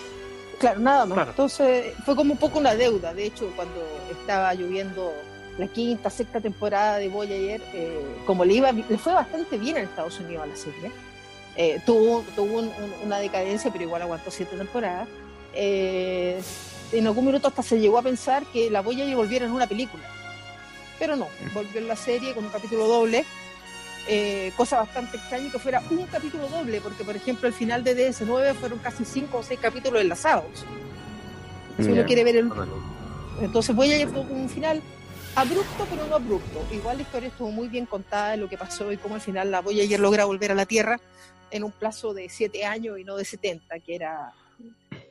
[0.60, 1.16] Claro, nada más.
[1.16, 1.30] Claro.
[1.32, 3.14] Entonces fue como un poco una deuda.
[3.14, 3.82] De hecho, cuando
[4.12, 5.14] estaba lloviendo
[5.58, 9.84] la quinta, sexta temporada de Voyager, eh, como le iba, le fue bastante bien en
[9.86, 10.92] Estados Unidos a la serie.
[11.56, 15.08] Eh, tuvo tuvo un- un- una decadencia, pero igual aguantó siete temporadas.
[15.54, 16.42] Eh,
[16.92, 20.04] en algún minuto hasta se llegó a pensar que la Voyager volviera en una película.
[20.98, 23.26] Pero no, volvió en la serie con un capítulo doble.
[24.08, 28.10] Eh, cosa bastante extraña que fuera un capítulo doble, porque por ejemplo el final de
[28.10, 30.66] DS9 fueron casi cinco o seis capítulos enlazados.
[31.78, 32.52] Si uno quiere ver el,
[33.42, 34.82] entonces Voyager tuvo un final
[35.36, 36.66] abrupto, pero no abrupto.
[36.72, 39.52] Igual la historia estuvo muy bien contada de lo que pasó y cómo al final
[39.52, 41.00] la Voyager logra volver a la Tierra
[41.52, 44.34] en un plazo de siete años y no de 70, que era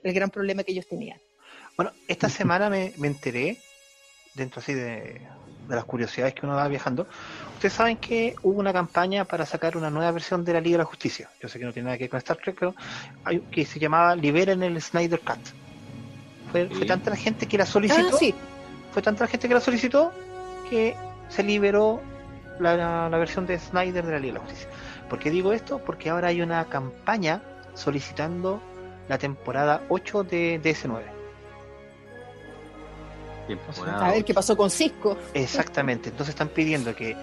[0.03, 1.19] el gran problema que ellos tenían.
[1.77, 3.59] Bueno, esta semana me, me enteré,
[4.35, 5.21] dentro así de,
[5.69, 7.07] de las curiosidades que uno va viajando,
[7.55, 10.79] ustedes saben que hubo una campaña para sacar una nueva versión de la Liga de
[10.79, 11.29] la Justicia.
[11.41, 12.75] Yo sé que no tiene nada que ver con Star Trek, pero
[13.25, 15.39] hay, que se llamaba Liberen el Snyder Cut.
[16.51, 18.35] Fue, tanta la gente que la solicitó, Ah, sí,
[18.93, 20.13] fue tanta la gente que la solicitó
[20.71, 20.97] que
[21.29, 22.01] se liberó
[22.59, 24.69] la, la versión de Snyder de la Liga de la Justicia.
[25.11, 25.79] ¿Por qué digo esto?
[25.79, 27.43] Porque ahora hay una campaña
[27.75, 28.61] solicitando
[29.09, 31.18] la temporada 8 de DS9.
[33.49, 35.17] Temporada a ver qué pasó con Cisco.
[35.35, 37.17] Exactamente, entonces están pidiendo que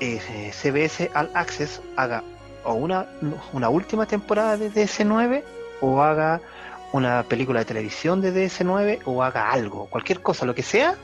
[0.00, 2.22] eh, CBS All Access haga
[2.64, 3.06] o una,
[3.52, 5.42] una última temporada de DS9
[5.80, 6.40] o haga
[6.92, 10.94] una película de televisión de DS9 o haga algo, cualquier cosa, lo que sea,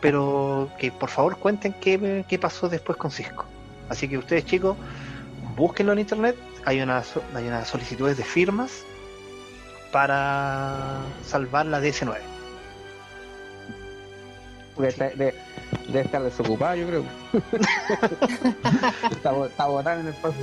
[0.00, 3.44] pero que por favor cuenten qué, qué pasó después con Cisco.
[3.88, 4.76] Así que ustedes chicos,
[5.56, 8.84] búsquenlo en internet, hay unas hay unas solicitudes de firmas
[9.92, 12.35] para salvar la DS9.
[14.76, 15.34] Porque está- de-
[15.88, 17.04] debe estar desocupada, yo creo.
[19.10, 20.34] está, está en el paso.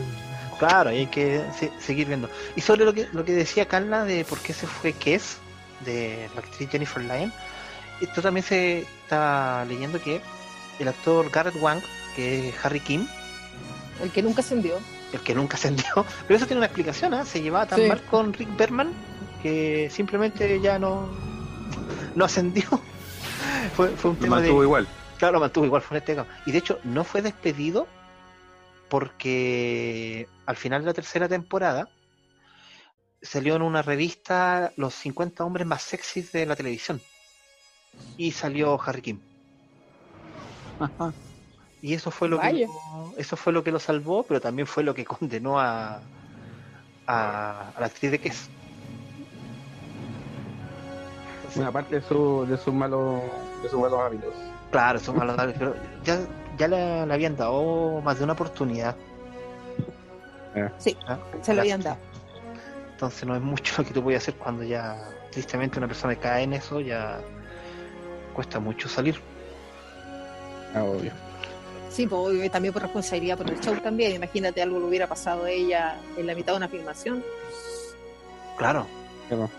[0.60, 2.30] Claro, y hay que se- seguir viendo.
[2.56, 5.38] Y sobre lo que lo que decía Carla de por qué se fue Kess,
[5.86, 7.34] de la actriz Jennifer Lyon,
[8.02, 10.22] esto también se está leyendo que
[10.80, 11.82] el actor Garrett Wang,
[12.16, 13.08] que es Harry Kim,
[14.02, 14.78] El que nunca ascendió.
[15.12, 15.86] el que nunca ascendió,
[16.28, 17.26] pero eso tiene una explicación, ¿ah?
[17.26, 17.88] se llevaba tan Sí.
[17.88, 18.92] mal con Rick Berman
[19.42, 21.10] que simplemente ya no,
[22.16, 22.64] no ascendió.
[23.74, 24.88] Fue, fue un Lo tema de, mantuvo igual.
[25.18, 27.88] Claro, lo mantuvo igual, fue un este Y de hecho, no fue despedido
[28.90, 31.90] porque al final de la tercera temporada
[33.22, 37.02] salió en una revista los 50 hombres más sexys de la televisión.
[38.18, 39.22] Y salió Harry Kim.
[41.82, 44.84] Y eso fue lo que lo- eso fue lo que lo salvó, pero también fue
[44.84, 46.10] lo que condenó a
[47.06, 48.50] a, a la actriz de Kes.
[51.56, 53.22] Una parte de su, de sus malos,
[53.62, 54.34] de sus malos hábitos.
[54.72, 56.18] Claro, son malos pero ya,
[56.58, 58.96] ya le, le habían dado más de una oportunidad.
[60.78, 61.18] Sí, ¿ah?
[61.42, 61.98] se lo habían dado.
[62.92, 64.98] Entonces no es mucho lo que tú puedes hacer cuando ya
[65.32, 67.20] tristemente una persona cae en eso, ya
[68.34, 69.20] cuesta mucho salir.
[70.74, 71.12] Ah, obvio.
[71.90, 74.14] Sí, pues, obvio, y también por responsabilidad por el show también.
[74.14, 77.24] Imagínate algo le hubiera pasado a ella en la mitad de una filmación.
[78.58, 78.88] Claro.
[79.30, 79.50] Pero,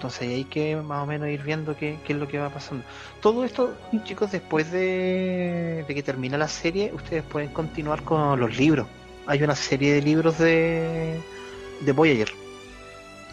[0.00, 2.82] Entonces hay que más o menos ir viendo qué, es lo que va pasando.
[3.20, 8.56] Todo esto, chicos, después de, de que termina la serie, ustedes pueden continuar con los
[8.56, 8.86] libros.
[9.26, 11.20] Hay una serie de libros de,
[11.82, 12.30] de Voyager,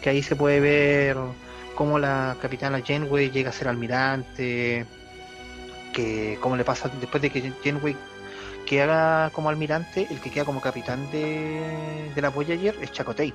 [0.02, 1.16] que ahí se puede ver
[1.74, 4.84] cómo la capitana Janeway llega a ser almirante,
[5.94, 7.96] que cómo le pasa después de que Janeway
[8.66, 13.32] queda como almirante, el que queda como capitán de, de la Voyager es Chakotay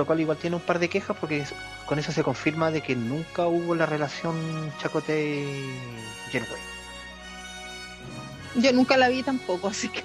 [0.00, 1.54] lo cual igual tiene un par de quejas porque es-
[1.86, 4.34] con eso se confirma de que nunca hubo la relación
[4.78, 5.44] Chacote
[6.32, 6.62] Janeway.
[8.56, 10.02] Yo nunca la vi tampoco, así que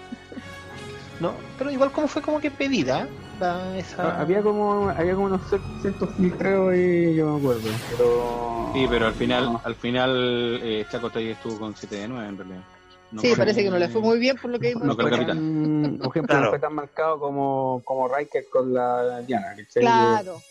[1.19, 3.07] No, pero igual como fue como que pedida
[3.39, 5.41] la- esa Ah, Había como, había como unos
[5.81, 8.69] ciertos filtreos y yo me acuerdo, pero...
[8.73, 9.61] Sí, pero al final, No.
[9.63, 12.61] al final eh, Chacotay estuvo con 7 de 9 en realidad.
[13.15, 14.83] No sí, con- parece que no le fue muy bien por lo que vimos.
[14.85, 15.33] No con programa.
[15.33, 16.43] Mm, Por ejemplo, Claro.
[16.45, 19.55] no fue tan marcado como, como Riker con la Diana.
[19.73, 20.41] Claro,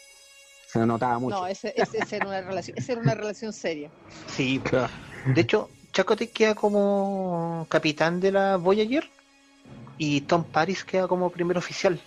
[0.67, 1.37] Se notaba mucho.
[1.37, 3.91] no, ese, ese- esa era una relación, esa era una relación seria.
[4.29, 4.89] Sí, Claro.
[5.27, 9.09] de hecho, Chacote queda como capitán de la Voyager
[9.99, 12.01] y Tom Paris queda como primer oficial.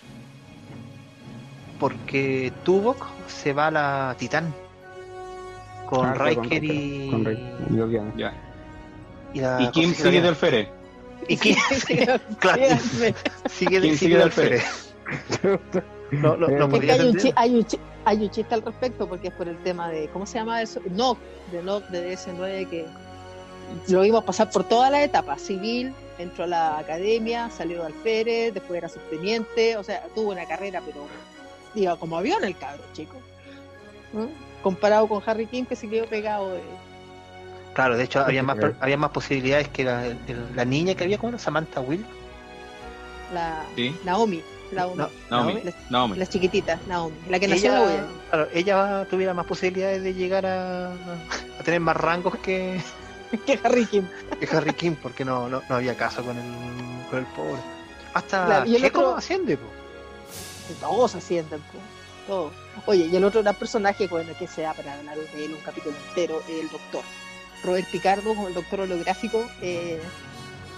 [1.78, 4.52] Porque Tuvok se va a la Titán
[5.88, 8.02] con Ah, con Riker Riker, y, Con Riker
[9.34, 10.68] y la y consejera sigue del Fere.
[11.28, 11.56] y Kim
[12.38, 12.62] claro,
[13.48, 14.62] sigue, Kim sigue sigue del del Fere.
[16.10, 18.62] No, no, no Es podría hay, un chi- hay, un chi- hay un chiste al
[18.62, 20.80] respecto porque es por el tema de, ¿cómo se llama eso?
[20.90, 21.18] NOC,
[21.52, 22.86] de NOC de DS9 que
[23.88, 28.54] lo vimos pasar por todas las etapas, civil, entró a la academia, salió de alférez,
[28.54, 31.06] después era subteniente, o sea, tuvo una carrera, pero
[31.74, 33.16] iba como avión el cabro, chico.
[34.14, 34.30] ¿no?
[34.62, 36.62] Comparado con Harry King que se quedó pegado de...
[37.78, 41.38] Claro, de hecho había más, había más posibilidades que la, niña que había, como era
[41.38, 42.04] Samantha Will.
[43.32, 43.96] La Sí.
[44.04, 45.60] Naomi, Naomi, No, Naomi.
[45.62, 46.16] la, Naomi.
[46.18, 50.12] la chiquitita, Naomi, la que nació en la ella, claro, ella tuviera más posibilidades de
[50.12, 52.80] llegar a, a tener más rangos que,
[53.46, 54.02] que Harry King.
[54.40, 57.60] que Harry King, porque no, no, no había caso con el, con el pobre.
[58.12, 59.66] Hasta Claro, y el Checo otro- asciende, po.
[60.80, 61.78] Todos ascienden, po,
[62.26, 62.52] todos.
[62.86, 65.60] Oye, y el otro gran personaje, bueno, que se da para hablar de él un
[65.60, 67.04] capítulo entero, el doctor.
[67.64, 70.00] Robert Picardo, como el doctor holográfico, eh,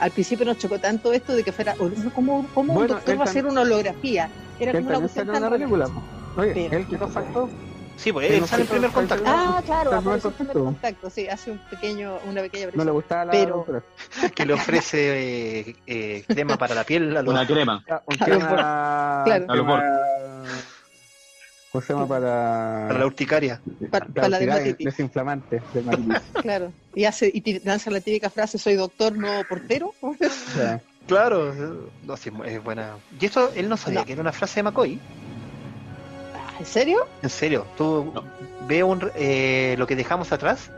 [0.00, 1.74] al principio nos chocó tanto esto de que fuera,
[2.14, 4.28] ¿cómo, cómo Bueno, un doctor va a hacer una holografía?
[4.58, 5.88] Era como una cuestión tan película.
[6.36, 7.48] Oye, Pero- él que nos faltó.
[7.96, 9.24] Sí, pues él sale en primer contacto.
[9.26, 10.64] Ah, claro, aparece en primer contacto.
[10.64, 13.82] contacto, sí, hace un pequeño, una pequeña No le gustaba la Pero- doctora.
[14.34, 17.84] que le ofrece eh, eh, crema para la piel a los Una crema.
[17.90, 19.44] Ah, un Claro.
[19.48, 19.66] A lo
[21.72, 22.86] ¿Cómo se llama para...?
[22.88, 23.60] para la urticaria.
[23.90, 25.62] Para, para la dermatitis, Desinflamante.
[25.72, 26.18] dermatitis.
[26.42, 26.72] claro.
[26.94, 29.94] Y hace y lanza la típica frase, soy doctor, no portero.
[31.06, 31.52] Claro,
[32.04, 32.96] no, sí, es buena.
[33.18, 34.06] Y esto él no sabía No.
[34.06, 35.00] que era una frase de McCoy.
[36.36, 36.98] Ah, ¿En serio?
[37.22, 38.22] En serio, tú No.
[38.68, 40.70] ve un, eh, lo que dejamos atrás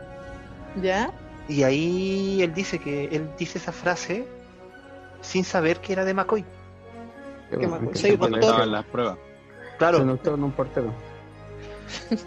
[0.81, 1.11] ¿Ya?
[1.47, 4.25] y ahí él dice que él dice esa frase
[5.21, 6.43] sin saber que era de McCoy.
[7.51, 8.65] Que que soy doctor.
[8.65, 9.19] las pruebas.
[9.87, 10.93] Se Claro, notó en un portero.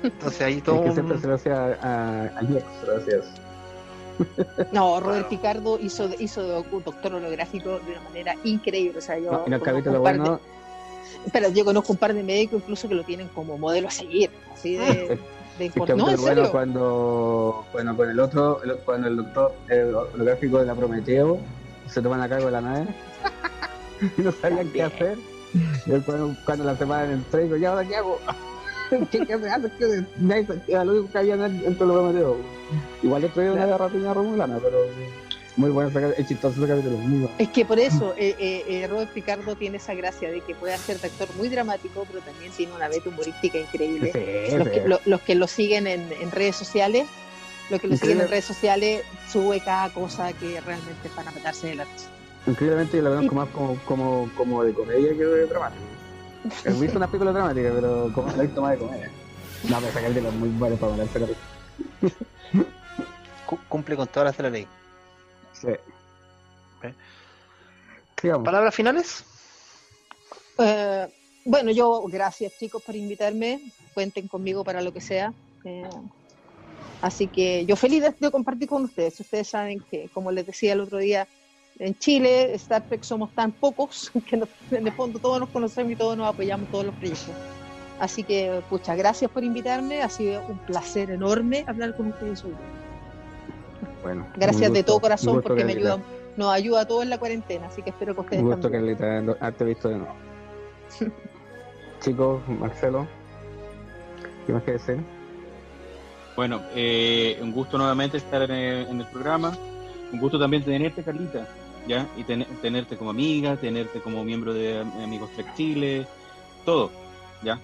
[0.03, 3.17] entonces ahí todo que un- siempre se lo hacía a, a Jex, se lo hacía
[3.17, 4.67] eso.
[4.73, 8.99] No, Robert Picardo hizo, hizo un doctor holográfico de una manera increíble.
[8.99, 10.41] O sea, yo No, y de- bueno,
[11.25, 14.31] Espera, yo conozco un par de médicos incluso que lo tienen como modelo a seguir.
[14.53, 15.19] Así de,
[15.59, 20.59] de No, en bueno cuando, bueno, con el otro, el- cuando el doctor, el holográfico
[20.59, 21.39] de la Prometeo,
[21.89, 22.87] se toman a cargo de la nave
[24.17, 25.19] y no sabían qué hacer.
[26.05, 28.21] Cuando, cuando la separan en tres, digo, ¿y ahora qué hago?
[29.11, 29.69] ¿Qué, qué me hace?
[29.79, 30.05] ¿Qué?
[30.69, 32.37] Era lo único que había en el, los Prometeo.
[33.03, 34.79] Igual le traía una guerra piña romulana, pero
[35.57, 37.35] muy bueno, es chistoso ese capítulo, muy bueno.
[37.39, 40.75] Es que por eso eh, eh, eh, Robert Picardo tiene esa gracia de que puede
[40.75, 44.13] hacer de actor muy dramático, pero también tiene una beta humorística increíble.
[44.13, 44.73] Sí, los, sí.
[44.75, 47.07] que, lo- los que lo siguen en, en redes sociales,
[47.71, 48.27] los que lo siguen en Increíble.
[48.31, 49.03] redes sociales,
[49.33, 52.11] sube cada cosa que realmente es para matarse de la risa.
[52.47, 55.83] Increíblemente yo la conozco más como, como, como de comedia que de dramática.
[56.65, 59.11] He visto una película dramática, pero como la he visto más de comedia.
[59.69, 61.27] No, pero sacar de los muy buenos para matarse la
[63.69, 64.67] cumple con todas las de la ley.
[65.53, 65.69] Sí.
[68.45, 69.25] ¿Palabras finales?
[70.59, 71.07] Eh,
[71.45, 73.61] bueno, yo, gracias chicos por invitarme.
[73.95, 75.33] Cuenten conmigo para lo que sea.
[75.65, 75.89] Eh,
[77.03, 79.21] así que yo feliz de, de compartir con ustedes.
[79.21, 81.29] Ustedes saben que, como les decía el otro día,
[81.79, 85.93] en Chile, Star Trek somos tan pocos que nos- en el fondo todos nos conocemos
[85.93, 87.35] y todos nos apoyamos todos los proyectos.
[87.99, 90.03] Así que, pucha, gracias por invitarme.
[90.03, 92.53] Ha sido un placer enorme hablar con ustedes hoy.
[94.03, 96.03] Bueno, Gracias de gusto, todo corazón porque me ayudan,
[96.37, 97.67] nos ayuda a todos en la cuarentena.
[97.69, 98.97] Así que espero que ustedes Un gusto, también.
[98.97, 100.15] Carlita, haberte visto de nuevo.
[102.01, 103.07] Chicos, Marcelo,
[104.47, 104.99] ¿qué más que decir?
[106.37, 109.57] Bueno, eh, un gusto nuevamente estar en el, en el programa.
[110.13, 111.49] Un gusto también tenerte, Carlita,
[111.87, 112.07] ¿ya?
[112.17, 116.07] Y ten- tenerte como amiga, tenerte como miembro de Am- Amigos Trek Chile,
[116.65, 116.91] todo,
[117.43, 117.59] ¿ya?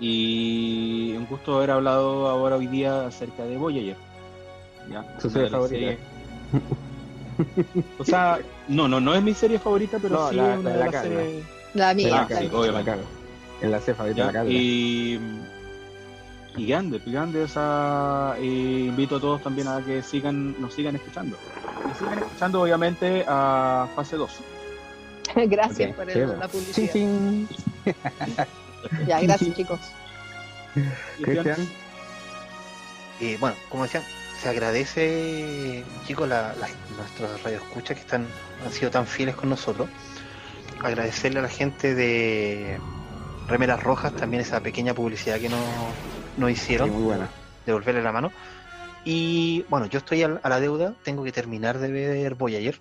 [0.00, 3.96] Y un gusto haber hablado ahora hoy día acerca de Voyager,
[4.90, 5.04] ¿ya?
[5.20, 5.96] Su serie favorita.
[7.98, 8.38] O sea,
[8.68, 10.84] no, no, no es mi serie favorita, pero No, sí la- una la de de
[10.84, 11.44] las la series...
[11.74, 12.28] La amiga.
[12.30, 12.92] Ah, sí, obviamente.
[13.60, 14.42] En la cefa, ahorita ¿ya?
[14.44, 14.50] la.
[14.50, 15.20] Y,
[16.58, 18.44] y grande, grande, o sea, eh,
[18.88, 21.36] invito a todos también a que sigan, nos sigan escuchando.
[21.90, 24.30] Y sigan escuchando, obviamente, a fase 2.
[25.46, 26.92] Gracias por el- sí, la publicidad.
[26.92, 27.48] chin.
[29.06, 29.80] Ya, gracias chicos.
[31.22, 31.68] Cristian,
[33.20, 34.04] Y bueno, como decían,
[34.40, 38.26] se agradece, chicos, la, la- nuestros radioescuchas que están,
[38.64, 39.88] han sido tan fieles con nosotros.
[40.82, 42.78] Agradecerle a la gente de
[43.48, 45.58] Remeras Rojas también esa pequeña publicidad que nos,
[46.46, 47.32] sí, hicieron, muy buena.
[47.64, 48.32] devolverle la mano.
[49.04, 52.80] Y bueno, yo estoy al- a la deuda, tengo que terminar de ver Voyager,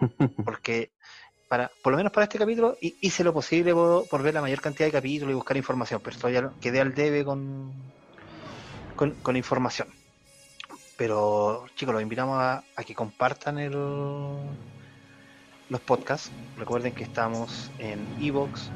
[0.44, 0.92] porque
[1.48, 4.40] para, por lo menos para este capítulo hi- hice lo posible por, por ver la
[4.40, 7.72] mayor cantidad de capítulos y buscar información, pero estoy al- quedé al debe con,
[8.96, 9.88] con, con información.
[10.96, 14.50] Pero chicos, los invitamos a, a que compartan el, los
[15.86, 16.30] podcasts.
[16.56, 18.70] Recuerden que estamos en Evox,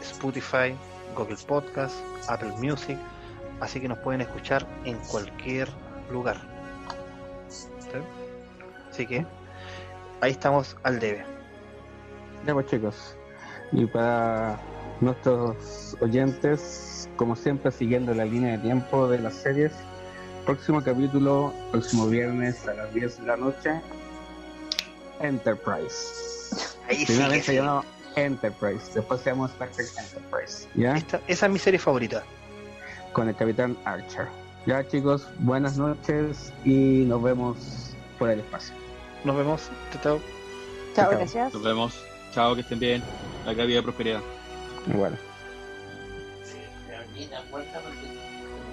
[0.00, 0.74] Spotify,
[1.14, 1.94] Google Podcast,
[2.28, 2.98] Apple Music,
[3.60, 5.68] así que nos pueden escuchar en cualquier
[6.10, 6.36] lugar.
[7.48, 7.98] ¿Sí?
[8.90, 9.26] Así que
[10.20, 11.24] ahí estamos al debe.
[12.46, 13.16] Ya pues chicos,
[13.72, 14.58] y para
[15.00, 19.72] nuestros oyentes, como siempre siguiendo la línea de tiempo de las series,
[20.44, 23.80] próximo capítulo, próximo viernes a las 10 de la noche,
[25.20, 25.96] Enterprise.
[26.88, 27.84] Ahí sí que se llama
[28.16, 30.96] Enterprise, después se llama Star Trek Enterprise, ¿ya?
[30.96, 32.22] Esta- esa es mi serie favorita.
[33.12, 34.26] Con el Capitán Archer.
[34.66, 37.56] Ya chicos, buenas noches y nos vemos
[38.18, 38.74] por el espacio.
[39.24, 39.62] Nos vemos.
[39.92, 40.20] Chao, chao.
[40.94, 41.52] Chao, gracias.
[41.54, 41.94] Nos vemos.
[42.32, 43.02] Chao, que estén bien.
[43.46, 44.20] La vida y prosperidad.
[44.86, 45.16] Bueno.